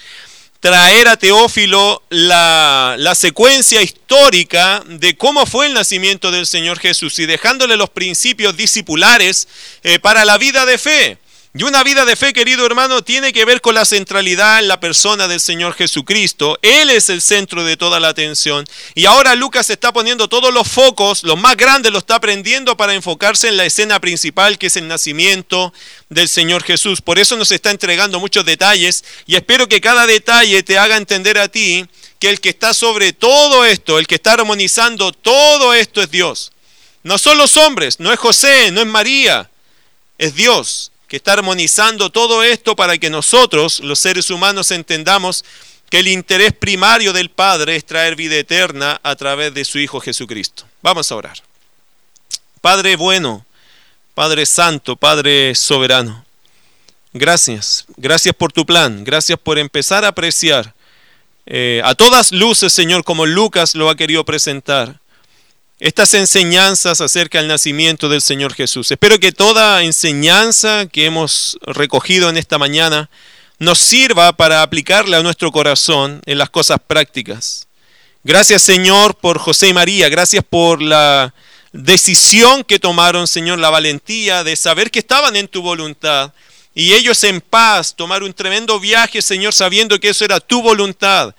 traer 0.59 1.07
a 1.07 1.17
Teófilo 1.17 2.03
la, 2.09 2.97
secuencia 3.15 3.81
histórica 3.81 4.83
de 4.85 5.15
cómo 5.15 5.45
fue 5.45 5.67
el 5.67 5.73
nacimiento 5.73 6.31
del 6.31 6.45
Señor 6.45 6.79
Jesús 6.79 7.17
y 7.19 7.25
dejándole 7.25 7.77
los 7.77 7.89
principios 7.89 8.55
discipulares 8.57 9.47
eh, 9.83 9.99
para 9.99 10.25
la 10.25 10.37
vida 10.37 10.65
de 10.65 10.77
fe. 10.77 11.17
Y 11.51 11.63
una 11.63 11.83
vida 11.83 12.05
de 12.05 12.15
fe, 12.15 12.31
querido 12.31 12.63
hermano, 12.63 13.03
tiene 13.03 13.33
que 13.33 13.43
ver 13.43 13.59
con 13.59 13.73
la 13.73 13.83
centralidad 13.83 14.59
en 14.59 14.67
la 14.67 14.79
persona 14.79 15.27
del 15.27 15.39
Señor 15.39 15.73
Jesucristo. 15.73 16.59
Él 16.61 16.91
es 16.91 17.09
el 17.09 17.23
centro 17.23 17.63
de 17.63 17.75
toda 17.75 17.99
la 17.99 18.09
atención. 18.09 18.67
Y 18.93 19.05
ahora 19.05 19.33
Lucas 19.33 19.71
está 19.71 19.91
poniendo 19.91 20.29
todos 20.29 20.53
los 20.53 20.67
focos, 20.67 21.23
los 21.23 21.39
más 21.39 21.57
grandes, 21.57 21.91
lo 21.91 21.97
está 21.97 22.15
aprendiendo 22.15 22.77
para 22.77 22.93
enfocarse 22.93 23.47
en 23.47 23.57
la 23.57 23.65
escena 23.65 23.99
principal, 23.99 24.59
que 24.59 24.67
es 24.67 24.77
el 24.77 24.87
nacimiento 24.87 25.73
del 26.09 26.29
Señor 26.29 26.61
Jesús. 26.61 27.01
Por 27.01 27.17
eso 27.17 27.35
nos 27.35 27.51
está 27.51 27.71
entregando 27.71 28.19
muchos 28.19 28.45
detalles 28.45 29.03
y 29.25 29.35
espero 29.35 29.67
que 29.67 29.81
cada 29.81 30.05
detalle 30.05 30.61
te 30.61 30.77
haga 30.77 30.97
entender 30.97 31.39
a 31.39 31.47
ti 31.47 31.83
que 32.19 32.29
el 32.29 32.41
que 32.41 32.49
está 32.49 32.75
sobre 32.75 33.11
todo 33.11 33.65
esto, 33.65 33.97
el 33.97 34.05
que 34.05 34.15
está 34.15 34.33
armonizando 34.33 35.13
todo 35.13 35.73
esto 35.73 35.99
es 36.03 36.11
Dios. 36.11 36.51
No 37.01 37.17
son 37.17 37.39
los 37.39 37.57
hombres, 37.57 37.99
no 37.99 38.13
es 38.13 38.19
José, 38.19 38.69
no 38.69 38.81
es 38.81 38.87
María, 38.87 39.49
es 40.19 40.35
Dios 40.35 40.91
que 41.09 41.17
está 41.17 41.33
armonizando 41.33 42.11
todo 42.11 42.43
esto 42.43 42.75
para 42.75 42.97
que 42.97 43.09
nosotros, 43.09 43.79
los 43.79 43.99
seres 43.99 44.29
humanos, 44.29 44.69
entendamos 44.69 45.43
que 45.89 45.99
el 45.99 46.07
interés 46.07 46.53
primario 46.53 47.11
del 47.11 47.29
Padre 47.31 47.75
es 47.75 47.85
traer 47.85 48.15
vida 48.15 48.35
eterna 48.35 49.01
a 49.01 49.15
través 49.15 49.53
de 49.53 49.65
su 49.65 49.79
Hijo 49.79 49.99
Jesucristo. 49.99 50.65
Vamos 50.83 51.11
a 51.11 51.15
orar. 51.15 51.41
Padre 52.61 52.95
bueno, 52.95 53.43
Padre 54.13 54.45
Santo, 54.45 54.95
Padre 54.95 55.55
Soberano, 55.55 56.25
gracias, 57.11 57.85
gracias 57.97 58.35
por 58.35 58.51
tu 58.51 58.65
plan, 58.65 59.03
gracias 59.03 59.39
por 59.39 59.57
empezar 59.57 60.05
a 60.05 60.09
apreciar 60.09 60.75
eh, 61.47 61.81
a 61.83 61.95
todas 61.95 62.31
luces, 62.31 62.71
Señor, 62.71 63.03
como 63.03 63.25
Lucas 63.25 63.73
lo 63.73 63.89
ha 63.89 63.95
querido 63.95 64.23
presentar 64.25 64.99
estas 65.79 66.13
enseñanzas 66.13 67.01
acerca 67.01 67.39
del 67.39 67.47
nacimiento 67.47 68.09
del 68.09 68.21
Señor 68.21 68.53
Jesús. 68.53 68.91
Espero 68.91 69.19
que 69.19 69.31
toda 69.31 69.83
enseñanza 69.83 70.87
que 70.87 71.05
hemos 71.05 71.57
recogido 71.63 72.29
en 72.29 72.37
esta 72.37 72.57
mañana 72.57 73.09
nos 73.57 73.79
sirva 73.79 74.33
para 74.33 74.61
aplicarla 74.61 75.17
a 75.17 75.23
nuestro 75.23 75.51
corazón 75.51 76.21
en 76.25 76.37
las 76.37 76.49
cosas 76.49 76.79
prácticas. 76.85 77.67
Gracias 78.23 78.61
Señor 78.61 79.15
por 79.15 79.39
José 79.39 79.69
y 79.69 79.73
María, 79.73 80.09
gracias 80.09 80.43
por 80.47 80.81
la, 80.81 81.33
decisión 81.71 82.63
que 82.63 82.79
tomaron, 82.79 83.27
Señor, 83.27 83.59
la 83.59 83.69
valentía 83.69 84.43
de 84.43 84.55
saber 84.55 84.91
que 84.91 84.99
estaban 84.99 85.35
en 85.35 85.47
tu 85.47 85.61
voluntad. 85.61 86.33
Y 86.73 86.93
ellos 86.93 87.23
en 87.23 87.41
paz 87.41 87.95
tomar 87.95 88.23
un 88.23 88.33
tremendo 88.33 88.79
viaje, 88.79 89.21
Señor, 89.21 89.53
sabiendo 89.53 89.99
que 89.99 90.09
eso 90.09 90.25
era 90.25 90.39
tu 90.39 90.61
voluntad. 90.61 91.33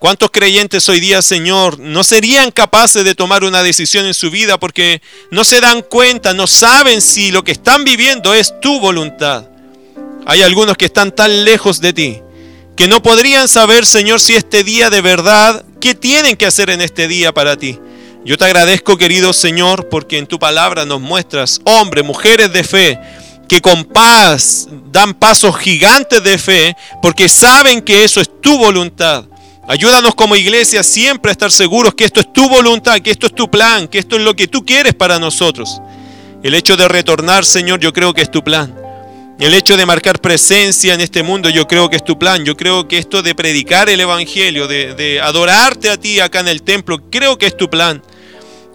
¿Cuántos 0.00 0.30
creyentes 0.32 0.88
hoy 0.88 0.98
día, 0.98 1.22
Señor, 1.22 1.78
no 1.78 2.02
serían 2.02 2.50
capaces 2.50 3.04
de 3.04 3.14
tomar 3.14 3.44
una 3.44 3.62
decisión 3.62 4.06
en 4.06 4.12
su 4.12 4.30
vida 4.30 4.58
porque 4.58 5.00
no 5.30 5.44
se 5.44 5.60
dan 5.60 5.82
cuenta, 5.82 6.34
no 6.34 6.48
saben 6.48 7.00
si 7.00 7.30
lo 7.30 7.44
que 7.44 7.52
están 7.52 7.84
viviendo 7.84 8.34
es 8.34 8.58
tu 8.60 8.80
voluntad? 8.80 9.44
Hay 10.26 10.42
algunos 10.42 10.76
que 10.76 10.86
están 10.86 11.14
tan 11.14 11.44
lejos 11.44 11.80
de 11.80 11.92
ti 11.92 12.20
que 12.76 12.88
no 12.88 13.02
podrían 13.02 13.46
saber, 13.46 13.86
Señor, 13.86 14.20
si 14.20 14.34
este 14.34 14.64
día 14.64 14.90
de 14.90 15.00
verdad, 15.00 15.64
¿qué 15.80 15.94
tienen 15.94 16.36
que 16.36 16.46
hacer 16.46 16.70
en 16.70 16.80
este 16.80 17.06
día 17.06 17.32
para 17.32 17.56
ti? 17.56 17.78
Yo 18.24 18.36
te 18.36 18.46
agradezco, 18.46 18.98
querido 18.98 19.32
Señor, 19.32 19.88
porque 19.88 20.18
en 20.18 20.26
tu 20.26 20.40
palabra 20.40 20.84
nos 20.84 21.00
muestras 21.00 21.60
hombres, 21.64 22.04
mujeres 22.04 22.52
de 22.52 22.64
fe, 22.64 22.98
que 23.48 23.60
con 23.60 23.84
paz 23.84 24.66
dan 24.90 25.14
pasos 25.14 25.56
gigantes 25.56 26.22
de 26.24 26.36
fe, 26.36 26.76
porque 27.00 27.28
saben 27.28 27.80
que 27.80 28.02
eso 28.02 28.20
es 28.20 28.28
tu 28.40 28.58
voluntad. 28.58 29.26
Ayúdanos 29.66 30.14
como 30.14 30.36
iglesia 30.36 30.82
siempre 30.82 31.30
a 31.30 31.32
estar 31.32 31.50
seguros 31.50 31.94
que 31.94 32.04
esto 32.04 32.20
es 32.20 32.32
tu 32.32 32.48
voluntad, 32.48 32.98
que 32.98 33.10
esto 33.10 33.26
es 33.26 33.34
tu 33.34 33.50
plan, 33.50 33.88
que 33.88 33.98
esto 33.98 34.16
es 34.16 34.22
lo 34.22 34.36
que 34.36 34.46
tú 34.46 34.64
quieres 34.64 34.94
para 34.94 35.18
nosotros. 35.18 35.80
El 36.42 36.54
hecho 36.54 36.76
de 36.76 36.86
retornar, 36.86 37.46
Señor, 37.46 37.80
yo 37.80 37.92
creo 37.92 38.12
que 38.12 38.20
es 38.20 38.30
tu 38.30 38.44
plan. 38.44 38.74
El 39.40 39.54
hecho 39.54 39.76
de 39.76 39.86
marcar 39.86 40.20
presencia 40.20 40.92
en 40.92 41.00
este 41.00 41.22
mundo, 41.22 41.48
yo 41.48 41.66
creo 41.66 41.88
que 41.88 41.96
es 41.96 42.04
tu 42.04 42.18
plan. 42.18 42.44
Yo 42.44 42.56
creo 42.56 42.86
que 42.86 42.98
esto 42.98 43.22
de 43.22 43.34
predicar 43.34 43.88
el 43.88 44.00
Evangelio, 44.00 44.68
de, 44.68 45.20
adorarte 45.22 45.88
a 45.88 45.96
ti 45.96 46.20
acá 46.20 46.40
en 46.40 46.48
el 46.48 46.62
templo, 46.62 47.10
creo 47.10 47.38
que 47.38 47.46
es 47.46 47.56
tu 47.56 47.70
plan. 47.70 48.02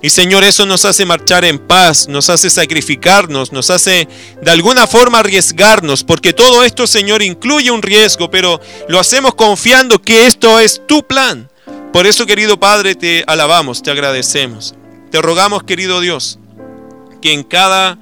Y 0.01 0.09
Señor, 0.09 0.45
eso 0.45 0.65
nos 0.65 0.85
hace 0.85 1.05
marchar 1.05 1.43
en 1.43 1.59
paz, 1.59 2.07
nos 2.07 2.29
hace 2.29 2.49
sacrificarnos, 2.49 3.51
nos 3.51 3.69
hace 3.69 4.07
de 4.41 4.51
alguna 4.51 4.87
forma 4.87 5.19
arriesgarnos, 5.19 6.05
porque 6.05 6.31
todo 6.31 6.63
esto, 6.63 6.87
Señor, 6.87 7.21
incluye 7.21 7.69
un 7.69 7.81
riesgo, 7.81 8.31
pero 8.31 8.61
lo 8.87 8.99
hacemos 8.99 9.35
confiando 9.35 10.01
que 10.01 10.27
esto 10.27 10.59
es 10.59 10.81
tu 10.87 11.05
plan. 11.05 11.49
Por 11.91 12.07
eso, 12.07 12.25
querido 12.25 12.59
Padre, 12.59 12.95
te 12.95 13.25
alabamos, 13.27 13.83
te 13.83 13.91
agradecemos. 13.91 14.73
Te 15.11 15.21
rogamos, 15.21 15.63
querido 15.63 15.99
Dios, 15.99 16.39
que 17.21 17.33
en 17.33 17.43
cada 17.43 17.97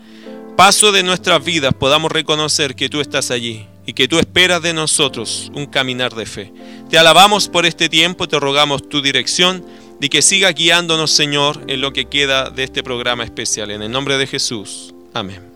paso 0.56 0.92
de 0.92 1.04
nuestras 1.04 1.44
vidas 1.44 1.74
podamos 1.74 2.12
reconocer 2.12 2.76
que 2.76 2.90
tú 2.90 3.02
estás 3.02 3.32
allí 3.32 3.66
y 3.86 3.94
que 3.94 4.08
tú 4.08 4.20
esperas 4.20 4.62
de 4.62 4.74
nosotros 4.74 5.52
un 5.56 5.66
caminar 5.66 6.14
de 6.14 6.26
fe. 6.26 6.54
Te 6.90 7.00
alabamos 7.00 7.48
por 7.48 7.66
este 7.66 7.90
tiempo, 7.90 8.28
te 8.28 8.40
rogamos 8.40 8.88
tu 8.88 9.02
dirección 9.02 9.66
y 10.02 10.10
que 10.10 10.22
siga 10.22 10.52
guiándonos, 10.52 11.12
Señor, 11.12 11.64
en 11.68 11.82
lo 11.82 11.94
que 11.94 12.06
queda 12.06 12.50
de 12.50 12.64
este 12.64 12.84
programa 12.84 13.24
especial. 13.24 13.72
En 13.72 13.82
el 13.82 13.92
nombre 13.92 14.18
de 14.18 14.28
Jesús. 14.28 14.94
Amén. 15.14 15.47